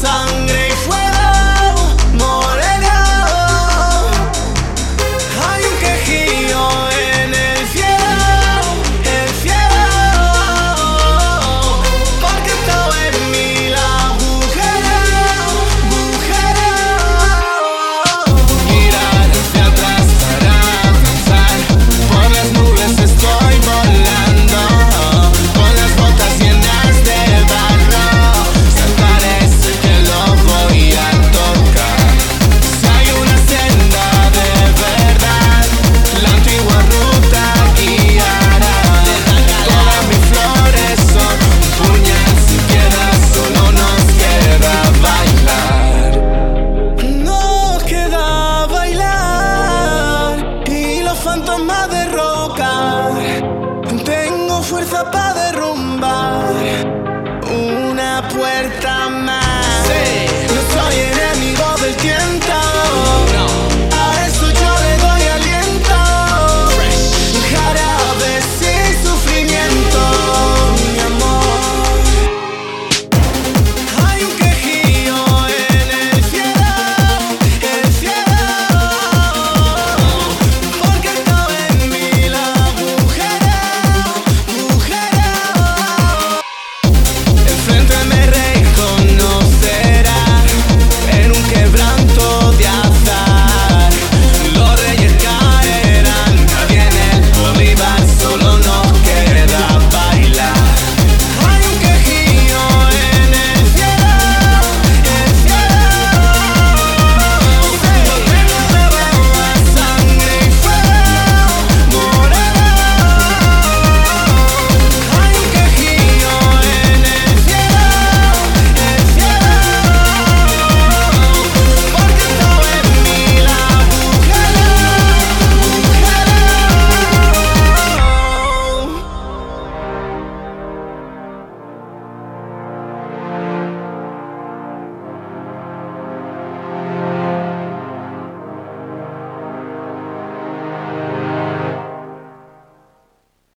sangre. 0.00 0.69